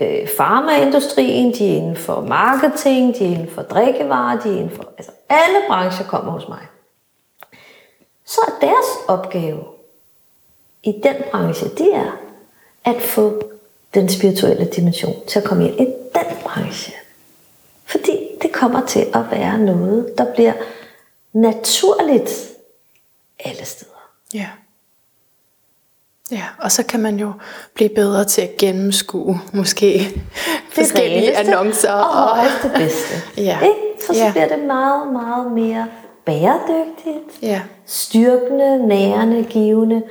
[0.03, 4.76] øh, farmaindustrien, de er inden for marketing, de er inden for drikkevarer, de er inden
[4.76, 4.84] for...
[4.97, 6.68] Altså alle brancher kommer hos mig.
[8.26, 9.64] Så er deres opgave
[10.84, 12.12] i den branche, det er
[12.86, 13.41] at få
[13.94, 16.94] den spirituelle dimension til at komme ind i den branche.
[17.86, 20.54] Fordi det kommer til at være noget, der bliver
[21.34, 22.50] naturligt
[23.39, 23.92] alle steder.
[24.34, 24.48] Ja.
[26.32, 27.32] Ja, og så kan man jo
[27.74, 30.22] blive bedre til at gennemskue måske
[30.70, 31.92] forskellige reneste annoncer.
[31.92, 33.16] og højst det bedste.
[33.48, 33.60] Ja.
[33.62, 34.06] Ikke?
[34.06, 34.32] For så Ja.
[34.32, 35.88] bliver det meget, meget mere
[36.26, 40.02] bæredygtigt, Ja, styrkende, nærende, givende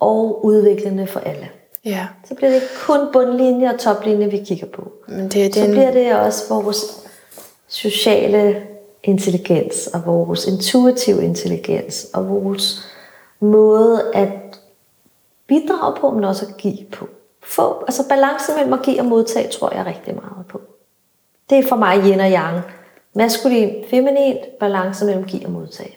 [0.00, 1.48] og udviklende for alle.
[1.86, 2.06] Ja.
[2.24, 4.92] Så bliver det ikke kun bundlinje og toplinje, vi kigger på.
[5.08, 7.08] Men det, det Så er bliver det også vores
[7.68, 8.62] sociale
[9.02, 12.88] intelligens og vores intuitive intelligens og vores
[13.40, 14.28] måde at
[15.46, 17.08] bidrage på, men også at give på.
[17.42, 20.60] Få, altså balancen mellem at give og modtage, tror jeg rigtig meget på.
[21.50, 22.60] Det er for mig yin og yang.
[23.14, 25.96] Maskulin, feminin, balance mellem give og modtage.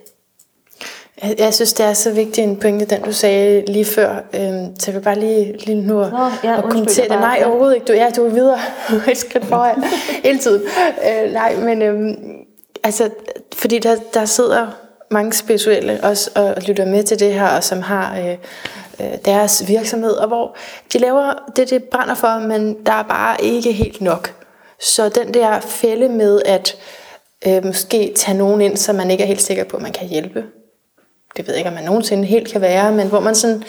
[1.23, 4.15] Jeg, jeg synes, det er så vigtig en pointe, den du sagde lige før.
[4.33, 7.19] Øhm, så jeg vil bare lige, lige nu at, Nå, ja, at kommentere det.
[7.19, 7.85] Nej, overhovedet ikke.
[7.85, 8.59] Du, ja, du er videre
[9.11, 9.83] et skridt foran
[10.23, 10.61] hele tiden.
[11.05, 12.15] Øh, nej, men øhm,
[12.83, 13.09] altså,
[13.55, 14.67] fordi der, der sidder
[15.11, 18.37] mange spirituelle også og lytter med til det her, og som har øh,
[18.99, 20.55] øh, deres virksomhed, og hvor
[20.93, 24.33] de laver det, det brænder for, men der er bare ikke helt nok.
[24.79, 26.75] Så den der fælde med at
[27.47, 30.07] øh, måske tage nogen ind, som man ikke er helt sikker på, at man kan
[30.07, 30.43] hjælpe,
[31.37, 33.63] det ved jeg ikke, om man nogensinde helt kan være, men hvor man sådan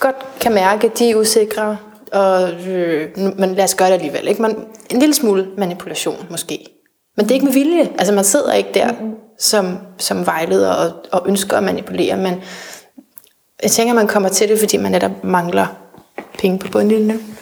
[0.00, 1.76] godt kan mærke, at de er usikre,
[2.12, 4.28] og øh, men lad os gøre det alligevel.
[4.28, 4.42] Ikke?
[4.42, 6.66] Man, en lille smule manipulation måske.
[7.16, 7.90] Men det er ikke med vilje.
[7.98, 8.90] Altså man sidder ikke der
[9.38, 12.42] som, som vejleder og, og ønsker at manipulere, men
[13.62, 15.66] jeg tænker, man kommer til det, fordi man netop mangler
[16.38, 17.36] penge på bundlinjen.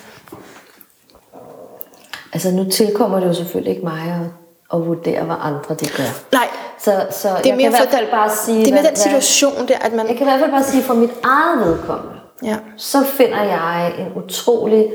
[2.33, 4.44] Altså nu tilkommer det jo selvfølgelig ikke mig at,
[4.75, 6.11] at vurdere, hvad andre de gør.
[6.33, 6.49] Nej,
[6.79, 8.73] Så, så det er jeg mere kan i for hvert fald bare sige, det er
[8.81, 10.09] hvad- den situation der, at man...
[10.09, 12.57] Jeg kan i hvert fald bare sige, for mit eget vedkommende, Ja.
[12.77, 14.93] så finder jeg en utrolig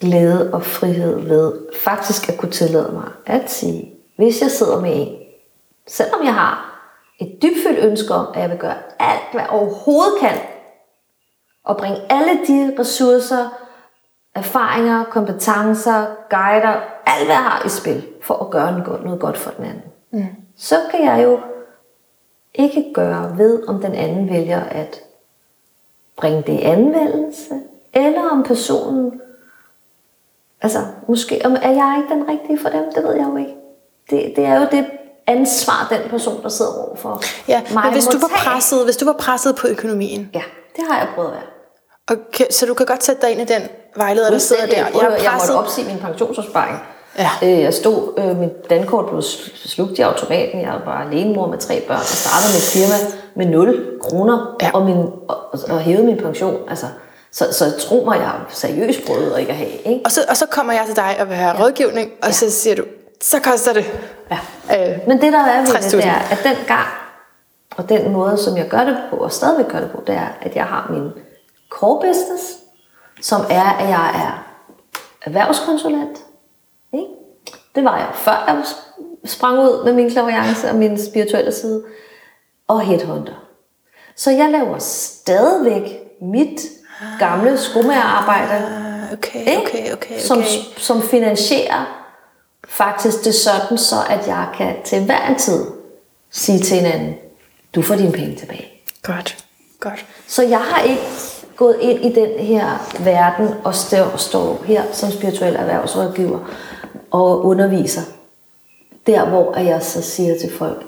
[0.00, 4.90] glæde og frihed ved faktisk at kunne tillade mig at sige, hvis jeg sidder med
[4.96, 5.08] en,
[5.88, 6.66] selvom jeg har
[7.20, 10.38] et dybfølt ønske om, at jeg vil gøre alt, hvad jeg overhovedet kan,
[11.64, 13.48] og bringe alle de ressourcer,
[14.34, 18.72] erfaringer, kompetencer, guider, alt hvad jeg har i spil, for at gøre
[19.04, 19.82] noget godt, for den anden.
[20.12, 20.26] Mm.
[20.56, 21.40] Så kan jeg jo
[22.54, 25.00] ikke gøre ved, om den anden vælger at
[26.16, 27.54] bringe det i anvendelse,
[27.92, 29.20] eller om personen,
[30.62, 30.78] altså
[31.08, 33.54] måske om er jeg ikke den rigtige for dem, det ved jeg jo ikke.
[34.10, 34.86] Det, det er jo det
[35.26, 38.38] ansvar, den person, der sidder overfor Ja, mig, men hvis du, var tage.
[38.38, 40.42] presset, hvis du var presset på økonomien, Ja,
[40.76, 41.42] det har jeg prøvet at være.
[42.08, 43.62] og, kan- så du kan godt sætte dig ind i den
[43.96, 44.76] vejleder, der sidder der.
[44.76, 46.78] Jeg, jeg, jeg måtte opsige min pensionsopsparing.
[47.18, 47.30] Ja.
[47.42, 50.60] Øh, Jeg stod, øh, mit dankort blev sl- slugt i automaten.
[50.60, 51.96] Jeg var bare alenemor med tre børn.
[51.96, 52.94] Jeg startede mit firma
[53.34, 54.70] med 0 kroner Ja.
[54.74, 54.96] og, min,
[55.28, 55.36] og,
[55.68, 56.56] og hævede min pension.
[56.68, 56.86] Altså,
[57.32, 59.70] så, så tro mig, jeg er seriøst prøvet at ikke at have.
[59.70, 60.00] Ikke?
[60.04, 61.64] Og så, og så kommer jeg til dig og vil have ja.
[61.64, 62.32] rådgivning, og ja.
[62.32, 62.82] så siger du,
[63.22, 63.84] så koster det.
[64.30, 64.38] Ja.
[64.90, 65.96] Øh, Men det der er ved det, 60.000.
[65.96, 66.86] det er, at den gang,
[67.76, 70.26] og den måde, som jeg gør det på, og stadigvæk gør det på, det er,
[70.42, 71.10] at jeg har min
[71.70, 72.44] core business,
[73.20, 74.46] som er, at jeg er
[75.22, 76.18] erhvervskonsulent.
[76.92, 77.06] Ikke?
[77.74, 78.64] Det var jeg før jeg
[79.24, 81.84] sprang ud med min klaviance og min spirituelle side.
[82.68, 83.34] Og headhunter.
[84.16, 86.60] Så jeg laver stadigvæk mit
[87.18, 90.18] gamle skomagerarbejde, Ah, okay, okay, okay, okay.
[90.18, 90.42] Som,
[90.76, 92.06] som finansierer
[92.68, 95.66] faktisk det sådan, så at jeg kan til hver en tid
[96.30, 97.14] sige til hinanden,
[97.74, 98.68] du får dine penge tilbage.
[99.02, 99.44] Godt,
[99.80, 100.06] godt.
[100.26, 101.02] Så jeg har ikke
[101.60, 102.64] gået ind i den her
[103.04, 106.38] verden og står, står her som spirituel erhvervsrådgiver
[107.10, 108.02] og underviser.
[109.06, 110.82] Der, hvor jeg så siger til folk,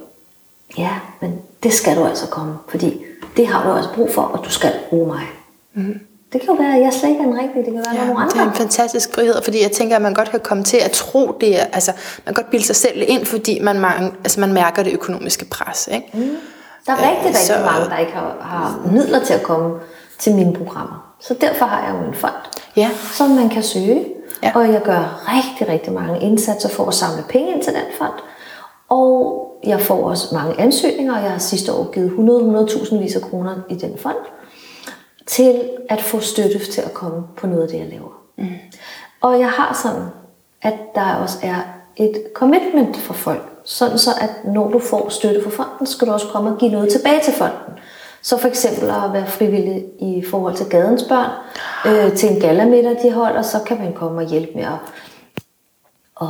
[0.79, 3.05] ja, men det skal du altså komme, fordi
[3.37, 5.23] det har du altså brug for, og du skal bruge mig.
[5.75, 6.01] Mm.
[6.33, 8.07] Det kan jo være, at jeg slet ikke er den rigtige, det kan være, er
[8.07, 8.53] nogle Ja, det er andre.
[8.53, 11.61] en fantastisk frihed, fordi jeg tænker, at man godt kan komme til at tro det,
[11.61, 11.93] er- altså
[12.27, 15.45] man kan godt bilde sig selv ind, fordi man, man, altså, man mærker det økonomiske
[15.45, 16.07] pres, ikke?
[16.15, 16.37] Mm.
[16.87, 19.75] Der er rigtig, rigtig så- mange, der ikke har, har midler til at komme
[20.23, 21.15] til mine programmer.
[21.21, 22.35] Så derfor har jeg jo en fond,
[22.77, 22.91] Ja.
[23.13, 24.05] som man kan søge.
[24.43, 24.53] Ja.
[24.55, 28.13] Og jeg gør rigtig, rigtig mange indsatser for at samle penge ind til den fond.
[28.89, 33.23] Og jeg får også mange ansøgninger, og jeg har sidste år givet 100-100.000 vis af
[33.23, 34.17] kroner i den fond,
[35.27, 38.13] til at få støtte til at komme på noget af det, jeg laver.
[38.39, 38.49] Mm.
[39.21, 40.07] Og jeg har sådan,
[40.63, 41.57] at der også er
[41.97, 46.13] et commitment for folk, sådan så at når du får støtte fra fonden, skal du
[46.13, 47.79] også komme og give noget tilbage til fonden.
[48.23, 51.31] Så for eksempel at være frivillig i forhold til gadens børn,
[51.87, 54.79] øh, til en gallamiddag, de holder, så kan man komme og hjælpe med at,
[56.21, 56.27] at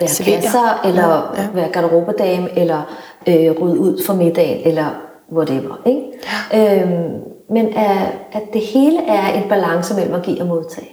[0.00, 0.40] være Servere.
[0.42, 1.48] kasser, eller Ja, ja.
[1.54, 2.82] være garderobedame, eller
[3.28, 4.90] øh, rydde ud for middagen, eller
[5.32, 5.76] whatever.
[5.86, 6.82] Ikke?
[6.82, 10.90] Øhm, men at, at det hele er en balance mellem at give og modtage.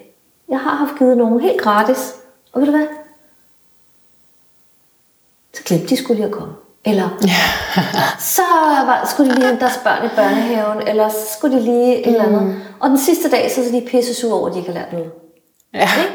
[0.49, 2.16] Jeg har haft givet nogen helt gratis,
[2.54, 2.88] og ved du hvad?
[5.54, 6.54] Så glemte de skulle lige at komme.
[6.86, 7.09] Eller
[8.36, 8.41] så
[8.86, 12.07] var, skulle de lige hente deres børn i børnehaven, eller så skulle de lige et
[12.07, 12.55] eller andet.
[12.79, 14.93] Og den sidste dag, så er de pisse sure over, at de ikke har lært
[14.93, 15.11] noget.
[15.73, 15.79] Ja.
[15.79, 16.13] Ikke?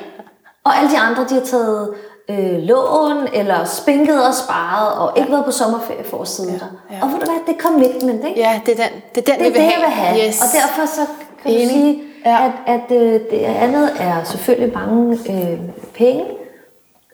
[0.64, 1.94] Og alle de andre, de har taget
[2.30, 6.66] øh, lån, eller spinket og sparet, og ikke været på sommerferie for at sidde der.
[6.90, 6.98] ja.
[7.02, 8.40] Og ved du hvad, det er commitment, ikke?
[8.40, 9.86] ja, det er den, det er den Det er vi vil det, jeg have.
[9.86, 10.28] vil have.
[10.28, 10.40] Yes.
[10.42, 11.00] Og derfor så
[11.42, 11.68] kan du Enig.
[11.70, 12.38] sige, Ja.
[12.44, 15.58] at, at øh, det andet er selvfølgelig mange øh,
[15.94, 16.24] penge.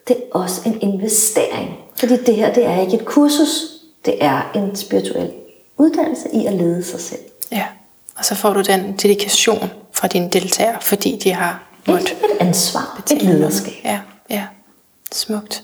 [0.07, 1.77] Det er også en investering.
[1.95, 3.49] Fordi det her, det er ikke et kursus.
[4.05, 5.31] Det er en spirituel
[5.77, 7.19] uddannelse i at lede sig selv.
[7.51, 7.63] Ja,
[8.17, 12.37] og så får du den dedikation fra dine deltagere, fordi de har Et, måttet et
[12.47, 13.39] ansvar, et betale noget.
[13.39, 13.73] lederskab.
[13.83, 13.99] Ja,
[14.29, 14.43] ja.
[15.11, 15.63] Smukt.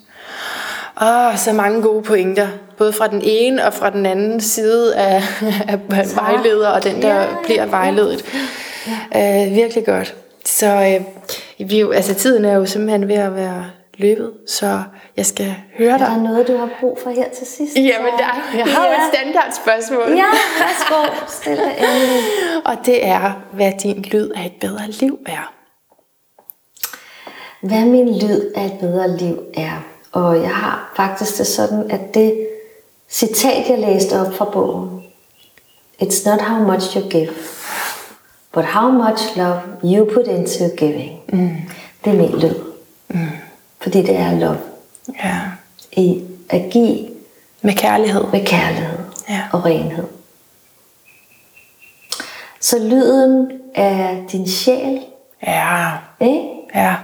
[1.02, 2.48] Åh, så mange gode pointer.
[2.78, 5.24] Både fra den ene og fra den anden side af,
[5.68, 5.80] af
[6.16, 8.26] vejleder, og den, der Ja, bliver vejledet.
[9.14, 9.46] Ja.
[9.48, 10.16] Øh, virkelig godt.
[10.46, 13.66] Så øh, vi jo, altså, tiden er jo simpelthen ved at være
[13.98, 14.84] løbet, så
[15.18, 16.18] jeg skal høre Er der dig.
[16.18, 17.76] noget, du har brug for her til sidst?
[17.76, 19.08] Jamen, der, jeg har jo ja.
[19.08, 20.10] et standardspørgsmål.
[20.18, 20.26] Ja,
[20.60, 21.26] værsgo.
[21.28, 22.22] Stil dig endelig.
[22.70, 25.54] Og det er, hvad din lyd af et bedre liv er.
[27.62, 29.84] Hvad min lyd af et bedre liv er.
[30.12, 32.48] Og jeg har faktisk det sådan, at det
[33.10, 35.02] citat, jeg læste op fra bogen,
[36.04, 37.34] It's not how much you give,
[38.54, 41.20] but how much love you put into giving.
[41.34, 41.56] Mm.
[42.06, 42.56] Det er min lyd.
[43.10, 43.28] Mm.
[43.82, 44.58] Fordi det er love.
[45.24, 45.40] Ja.
[45.92, 47.08] I at give
[47.62, 48.24] Med kærlighed.
[48.32, 48.98] med kærlighed
[49.30, 49.42] Ja.
[49.54, 50.08] og renhed.
[52.60, 55.00] Så lyden af din sjæl,
[55.48, 55.92] Ja.
[56.20, 56.50] ikke?
[56.76, 56.96] Ja.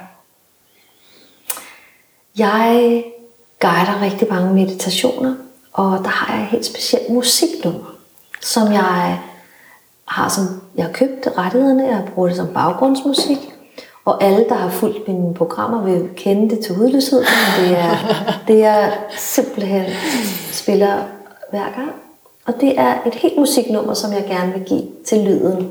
[2.37, 3.03] Jeg
[3.59, 5.35] guider rigtig mange meditationer,
[5.73, 7.95] og der har jeg et helt specielt musiknummer,
[8.41, 9.17] som jeg
[10.07, 13.37] har som, jeg har købt rettighederne, jeg bruger det som baggrundsmusik,
[14.07, 17.95] og alle, der har fulgt mine programmer, vil kende det til hudløshed, men det er,
[18.47, 19.85] det er simpelthen
[20.51, 21.03] spiller
[21.49, 21.91] hver gang.
[22.45, 25.69] Og det er et helt musiknummer, som jeg gerne vil give til lyden.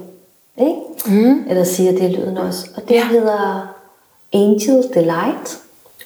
[0.60, 0.74] Ikke?
[1.06, 1.44] Mm.
[1.48, 2.66] Eller siger, det er lyden også.
[2.76, 3.06] Og det ja.
[3.06, 3.74] hedder
[4.32, 5.58] Angel Delight.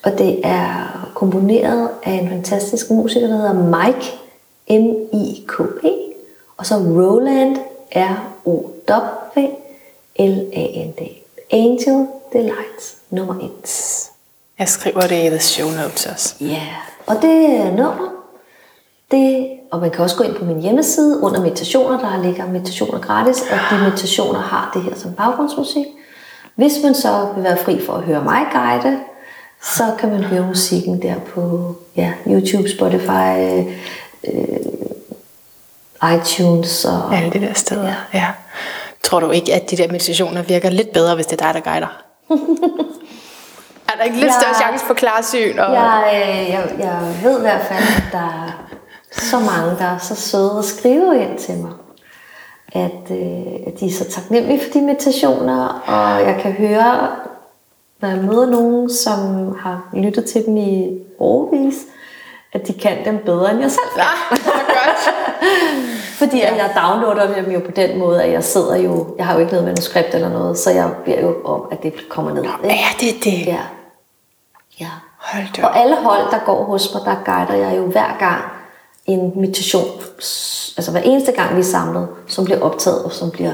[0.03, 4.13] Og det er komponeret af en fantastisk musiker, der hedder Mike,
[4.83, 5.91] M-I-K-E.
[6.57, 7.57] Og så Roland,
[7.97, 8.81] R-O-W-L-A-N-D.
[11.51, 14.11] Angel Delight, nummer 1.
[14.59, 16.35] Jeg skriver det i the show notes også.
[16.41, 16.67] Ja, yeah.
[17.07, 18.09] og det er nummer.
[19.11, 23.01] Det, og man kan også gå ind på min hjemmeside under meditationer, der ligger meditationer
[23.01, 25.87] gratis, og de meditationer har det her som baggrundsmusik.
[26.55, 29.01] Hvis man så vil være fri for at høre mig guide,
[29.63, 33.65] så kan man høre musikken der på ja, YouTube, Spotify,
[34.25, 34.61] øh,
[36.15, 37.17] iTunes og...
[37.17, 37.95] Alle de der steder, ja.
[38.15, 38.27] ja.
[39.03, 41.71] Tror du ikke, at de der meditationer virker lidt bedre, hvis det er dig, der
[41.71, 42.10] guider?
[43.89, 44.41] er der ikke lidt Ja.
[44.41, 45.59] større chance for klarsyn?
[45.59, 45.73] Og...
[45.75, 48.51] Jeg, øh, jeg, jeg ved i hvert fald, at der er
[49.13, 51.71] så mange, der er så søde og skriver ind til mig.
[52.73, 57.09] At, øh, at de er så taknemmelige for de meditationer, og jeg kan høre,
[58.01, 59.19] når jeg møder nogen, som
[59.61, 61.75] har lyttet til dem i årvis,
[62.53, 64.03] at de kan dem bedre, end jeg selv kan.
[64.03, 65.15] Ah, det var godt.
[66.21, 69.35] Fordi at jeg downloader dem jo på den måde, at jeg sidder jo, jeg har
[69.35, 72.43] jo ikke noget manuskript eller noget, så jeg beder jo om, at det kommer ned.
[72.65, 73.47] Ja, det er det.
[73.47, 73.61] Ja.
[74.81, 74.91] ja.
[75.19, 78.43] Hold da Og alle hold, der går hos mig, der guider jeg jo hver gang
[79.07, 79.89] en meditation.
[80.77, 83.53] Altså hver eneste gang, vi er samlet, som bliver optaget og som bliver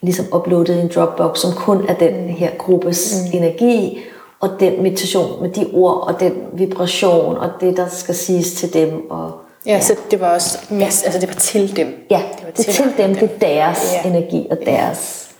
[0.00, 3.38] ligesom uploadet i en Dropbox, som kun er den her gruppes mm.
[3.38, 3.98] energi,
[4.40, 8.74] og den meditation med de ord, og den vibration, og det, der skal siges til
[8.74, 9.10] dem.
[9.10, 9.32] Og,
[9.66, 12.06] Ja, så det var også mest, altså det var til dem.
[12.10, 14.08] ja, det var det er til dem, det er deres Ja.
[14.10, 15.30] energi og deres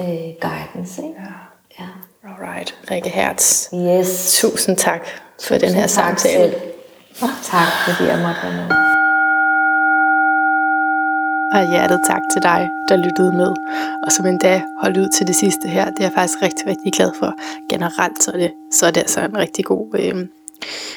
[0.00, 0.06] øh,
[0.40, 1.02] guidance.
[1.02, 1.20] Ikke?
[1.80, 1.84] Ja.
[2.28, 3.68] Alright, Rikke Hertz.
[3.74, 4.38] Yes.
[4.40, 5.06] Tusind tak
[5.42, 6.52] for den her Tusind tak samtale.
[6.52, 6.54] selv.
[7.44, 8.74] Tak, fordi jeg måtte være med.
[11.54, 13.52] Og hjertet tak til dig, der lyttede med,
[14.06, 15.84] og som endda holdt ud til det sidste her.
[15.90, 17.34] Det er jeg faktisk rigtig, rigtig glad for.
[17.70, 20.26] Generelt så er det, så er det altså en rigtig god, øh,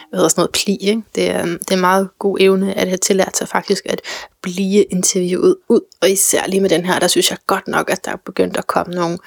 [0.09, 0.75] hvad hedder sådan noget, pli.
[0.75, 1.01] Ikke?
[1.15, 4.01] Det, er, det er en meget god evne at have tillært sig faktisk at
[4.41, 5.81] blive interviewet ud.
[6.01, 8.57] Og især lige med den her, der synes jeg godt nok, at der er begyndt
[8.57, 9.17] at komme nogle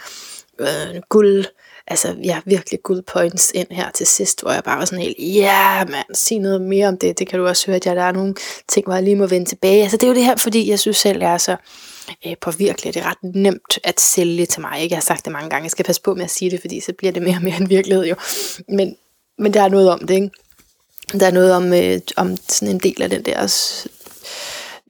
[0.59, 1.45] øh, guld,
[1.87, 5.16] altså ja, virkelig good points ind her til sidst, hvor jeg bare var sådan helt,
[5.18, 7.97] ja yeah, mand, sig noget mere om det, det kan du også høre, at jeg,
[7.97, 8.35] der er nogle
[8.68, 9.82] ting, hvor jeg lige må vende tilbage.
[9.82, 11.57] Altså det er jo det her, fordi jeg synes selv, jeg er så
[12.26, 14.93] øh, påvirkelig, det er ret nemt at sælge til mig, ikke?
[14.93, 16.80] Jeg har sagt det mange gange, jeg skal passe på med at sige det, fordi
[16.80, 18.14] så bliver det mere og mere en virkelighed jo.
[18.68, 18.97] Men,
[19.39, 20.30] men der er noget om det, ikke?
[21.12, 23.47] Der er noget om, øh, om sådan en del af den der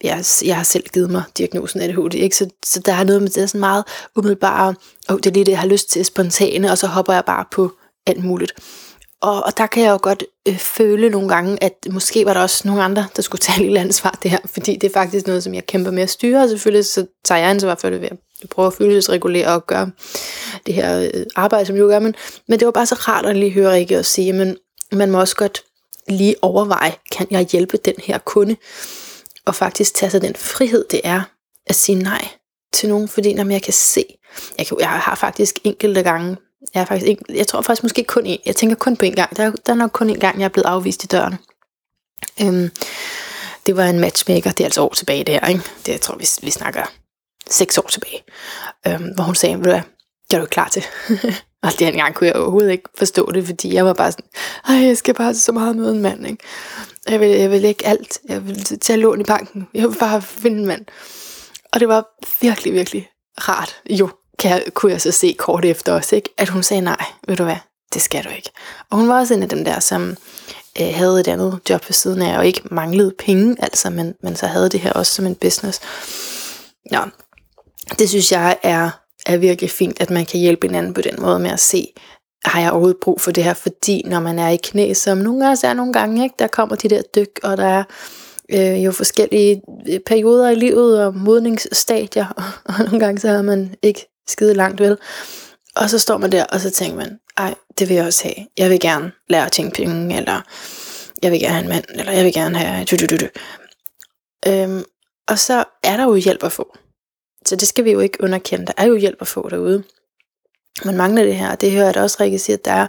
[0.04, 2.36] jeg, jeg har selv givet mig diagnosen ADHD, ikke?
[2.36, 3.84] Så, så der er noget med det er sådan meget
[4.16, 4.74] umiddelbare,
[5.08, 7.44] og det er lige det, jeg har lyst til, spontane, og så hopper jeg bare
[7.52, 7.72] på
[8.06, 8.52] alt muligt.
[9.20, 12.40] Og, og der kan jeg jo godt øh, føle nogle gange, at måske var der
[12.40, 15.26] også nogle andre, der skulle tage et lille ansvar det her, fordi det er faktisk
[15.26, 18.00] noget, som jeg kæmper med at styre, og selvfølgelig så tager jeg ansvar for det
[18.00, 18.08] ved
[18.42, 19.90] at prøve at følelsesregulere og gøre
[20.66, 22.14] det her øh, arbejde, som jeg jo gør, men,
[22.48, 24.56] men det var bare så rart at lige høre Rikke og sige, men
[24.92, 25.64] man må også godt
[26.08, 28.56] lige overveje, kan jeg hjælpe den her kunde?
[29.44, 31.22] og faktisk tage sig den frihed, det er
[31.66, 32.28] at sige nej
[32.72, 34.04] til nogen, fordi når jeg kan se,
[34.58, 36.36] jeg, kan, jeg har faktisk enkelte gange,
[36.74, 39.14] jeg, har faktisk, enkelt- jeg tror faktisk måske kun en, jeg tænker kun på en
[39.14, 41.34] gang, der, der er nok kun en gang, jeg er blevet afvist i døren.
[42.42, 42.70] Øhm,
[43.66, 45.62] det var en matchmaker, det er altså år tilbage der, ikke?
[45.86, 46.92] Det jeg tror vi, vi snakker
[47.50, 48.24] seks år tilbage,
[48.86, 49.80] øhm, hvor hun sagde, vil du hvad,
[50.30, 50.84] det er du klar til.
[51.10, 51.18] og
[51.62, 54.24] altså, den gang kunne jeg overhovedet ikke forstå det, fordi jeg var bare sådan,
[54.68, 56.44] ej, jeg skal bare så meget møde en mand, ikke?
[57.08, 58.18] Jeg vil, jeg vil ikke alt.
[58.28, 59.68] Jeg vil tage lån i banken.
[59.74, 60.84] Jeg vil bare finde en mand.
[61.72, 62.04] Og det var
[62.40, 63.76] virkelig, virkelig rart.
[63.90, 64.08] Jo,
[64.38, 66.34] kan jeg, kunne jeg så se kort efter os, ikke?
[66.38, 67.56] at hun sagde nej, ved du hvad,
[67.94, 68.50] det skal du ikke.
[68.90, 70.16] Og hun var også en af dem der, som
[70.80, 74.36] øh, havde et andet job ved siden af, og ikke manglede penge, altså, men, men
[74.36, 75.80] så havde det her også som en business.
[76.92, 77.02] Ja,
[77.98, 78.90] det synes jeg er,
[79.26, 81.86] er virkelig fint, at man kan hjælpe hinanden på den måde med at se,
[82.44, 85.44] har jeg overhovedet brug for det her, fordi når man er i knæ, som nogle
[85.44, 87.84] gange er nogle gange, ikke, der kommer de der dyk, og der er
[88.48, 92.44] øh, jo forskellige øh, perioder i livet og modningsstadier, og,
[92.74, 94.98] og nogle gange så har man ikke skide langt vel.
[95.76, 98.46] Og så står man der, og så tænker man, ej, det vil jeg også have.
[98.58, 100.40] Jeg vil gerne lære at tjene penge, eller
[101.22, 102.86] jeg vil gerne have en mand, eller jeg vil gerne have...
[104.46, 104.84] Øhm,
[105.28, 106.76] og så er der jo hjælp at få.
[107.46, 108.66] Så det skal vi jo ikke underkende.
[108.66, 109.84] Der er jo hjælp at få derude.
[110.84, 112.86] Man mangler det her, og det hører jeg da også Rikke sige, at der er.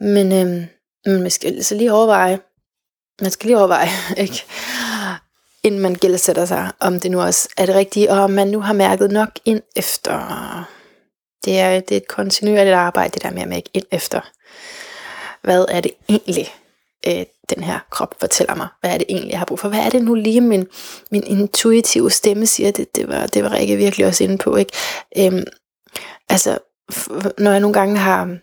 [0.00, 2.40] Men, øhm, man skal så lige overveje,
[3.20, 3.88] man skal lige overveje,
[4.24, 4.44] ikke?
[5.62, 8.60] inden man gældsætter sig, om det nu også er det rigtige, og om man nu
[8.60, 10.68] har mærket nok ind efter.
[11.44, 14.20] Det er, det er et kontinuerligt arbejde, det der med at mærke ind efter.
[15.42, 16.54] Hvad er det egentlig,
[17.06, 18.68] øh, den her krop fortæller mig?
[18.80, 19.68] Hvad er det egentlig, jeg har brug for?
[19.68, 20.66] Hvad er det nu lige, min,
[21.10, 22.70] min intuitive stemme siger?
[22.70, 24.56] Det, det, var, det var Rikke virkelig også inde på.
[24.56, 24.72] Ikke?
[25.18, 25.44] Øhm,
[26.28, 26.58] altså,
[26.92, 28.36] f- når jeg nogle gange har...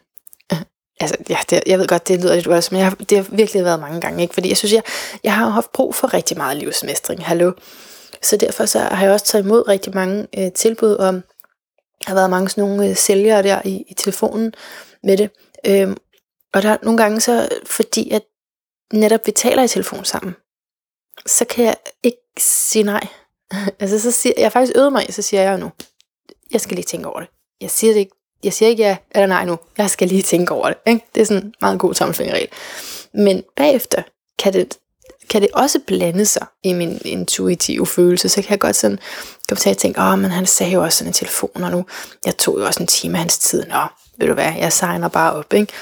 [0.52, 0.58] øh,
[1.02, 3.26] Altså, ja, det, jeg ved godt, det lyder lidt voldsomt, men jeg har, det har
[3.36, 4.34] virkelig været mange gange, ikke?
[4.34, 4.84] Fordi jeg synes, jeg,
[5.24, 7.52] jeg har haft brug for rigtig meget livsmestring, hallo.
[8.22, 11.24] Så derfor så har jeg også taget imod rigtig mange øh, tilbud, om,
[12.02, 14.54] der har været mange sådan nogle øh, sælgere der i, i telefonen
[15.04, 15.30] med det.
[15.66, 15.98] Øhm,
[16.54, 18.22] og der nogle gange så, fordi at
[18.94, 20.36] netop vi taler i telefon sammen,
[21.26, 23.08] så kan jeg ikke sige nej.
[23.80, 25.72] altså, så siger, jeg har faktisk øvet mig, så siger jeg nu,
[26.52, 27.30] jeg skal lige tænke over det.
[27.62, 29.58] Jeg siger det ikke, jeg siger ikke ja eller nej nu.
[29.78, 30.78] Jeg skal lige tænke over det.
[30.88, 31.06] Ikke?
[31.16, 32.50] Det er sådan en meget god tommelfingerregel.
[33.14, 34.04] Men bagefter
[34.40, 34.78] kan det
[35.30, 38.30] kan det også blande sig i min intuitive følelse.
[38.30, 39.00] Så kan jeg godt sådan
[39.50, 41.86] komme til at tænke, åh, men han sagde jo også sådan en telefon, og nu,
[42.26, 43.66] jeg tog jo også en time af hans tid.
[43.66, 43.82] Nå,
[44.18, 45.74] ved du hvad, jeg signer bare op, ikke?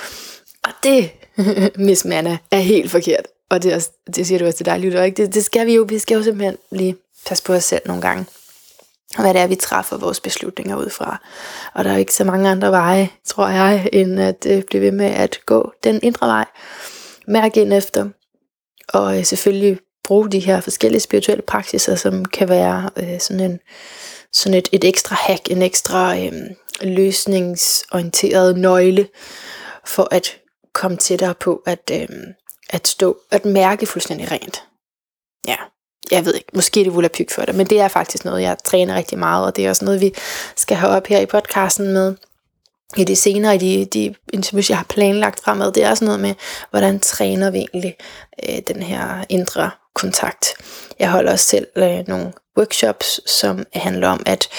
[0.63, 1.11] Og det,
[1.87, 3.27] Miss Manna, er helt forkert.
[3.49, 5.23] Og det, er også, det siger du også til dig, Lytter, ikke?
[5.23, 6.95] Det, det skal vi jo, vi skal jo simpelthen lige
[7.27, 8.25] passe på os selv nogle gange.
[9.15, 11.21] Og hvad det er, vi træffer vores beslutninger ud fra.
[11.73, 14.81] Og der er jo ikke så mange andre veje, tror jeg, end at øh, blive
[14.81, 16.45] ved med at gå den indre vej.
[17.27, 18.09] Mærke ind efter.
[18.87, 23.59] Og øh, selvfølgelig bruge de her forskellige spirituelle praksiser, som kan være øh, sådan, en,
[24.33, 26.31] sådan et, et ekstra hack, en ekstra øh,
[26.81, 29.07] løsningsorienteret nøgle,
[29.85, 30.37] for at
[30.77, 32.07] komme tættere på at, øh,
[32.69, 34.63] at stå, at mærke fuldstændig rent.
[35.47, 35.55] Ja,
[36.11, 38.95] jeg ved ikke, måske det volapyk for dig, men det er faktisk noget, jeg træner
[38.95, 40.13] rigtig meget, og det er også noget, vi
[40.55, 42.15] skal have op her i podcasten med
[42.97, 45.71] i de senere, i de, de interviews, jeg har planlagt fremad.
[45.71, 46.35] Det er også noget med,
[46.69, 47.95] hvordan træner vi egentlig
[48.49, 50.53] øh, den her indre kontakt.
[50.99, 54.49] Jeg holder også selv øh, nogle workshops, som handler om at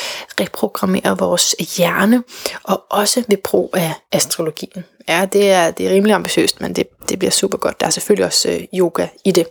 [0.40, 2.22] reprogrammere vores hjerne,
[2.62, 4.84] og også ved brug af astrologien.
[5.08, 7.80] Ja, det er, det er rimelig ambitiøst, men det, det bliver super godt.
[7.80, 9.46] Der er selvfølgelig også øh, yoga i det.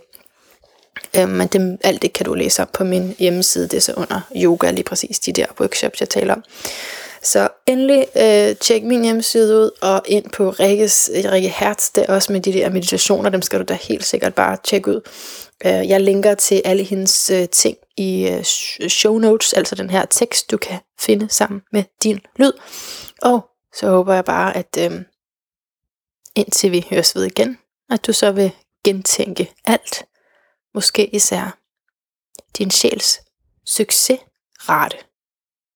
[1.16, 3.92] Øh, men det, alt det kan du læse op på min hjemmeside, det er så
[3.96, 6.44] under yoga lige præcis, de der workshops, jeg taler om.
[7.22, 12.32] Så endelig øh, tjek min hjemmeside ud, og ind på Rikkes, Rikke Hertz, der også
[12.32, 15.00] med de der meditationer, dem skal du da helt sikkert bare tjekke ud.
[15.66, 18.42] Øh, jeg linker til alle hendes øh, ting i øh,
[18.88, 22.52] show notes, altså den her tekst, du kan finde sammen med din lyd.
[23.22, 25.00] Og så håber jeg bare, at øh,
[26.34, 27.58] indtil vi høres ved igen,
[27.90, 28.52] at du så vil
[28.84, 30.04] gentænke alt,
[30.74, 31.58] måske især
[32.58, 33.20] din sjæls
[33.66, 35.07] succesrate.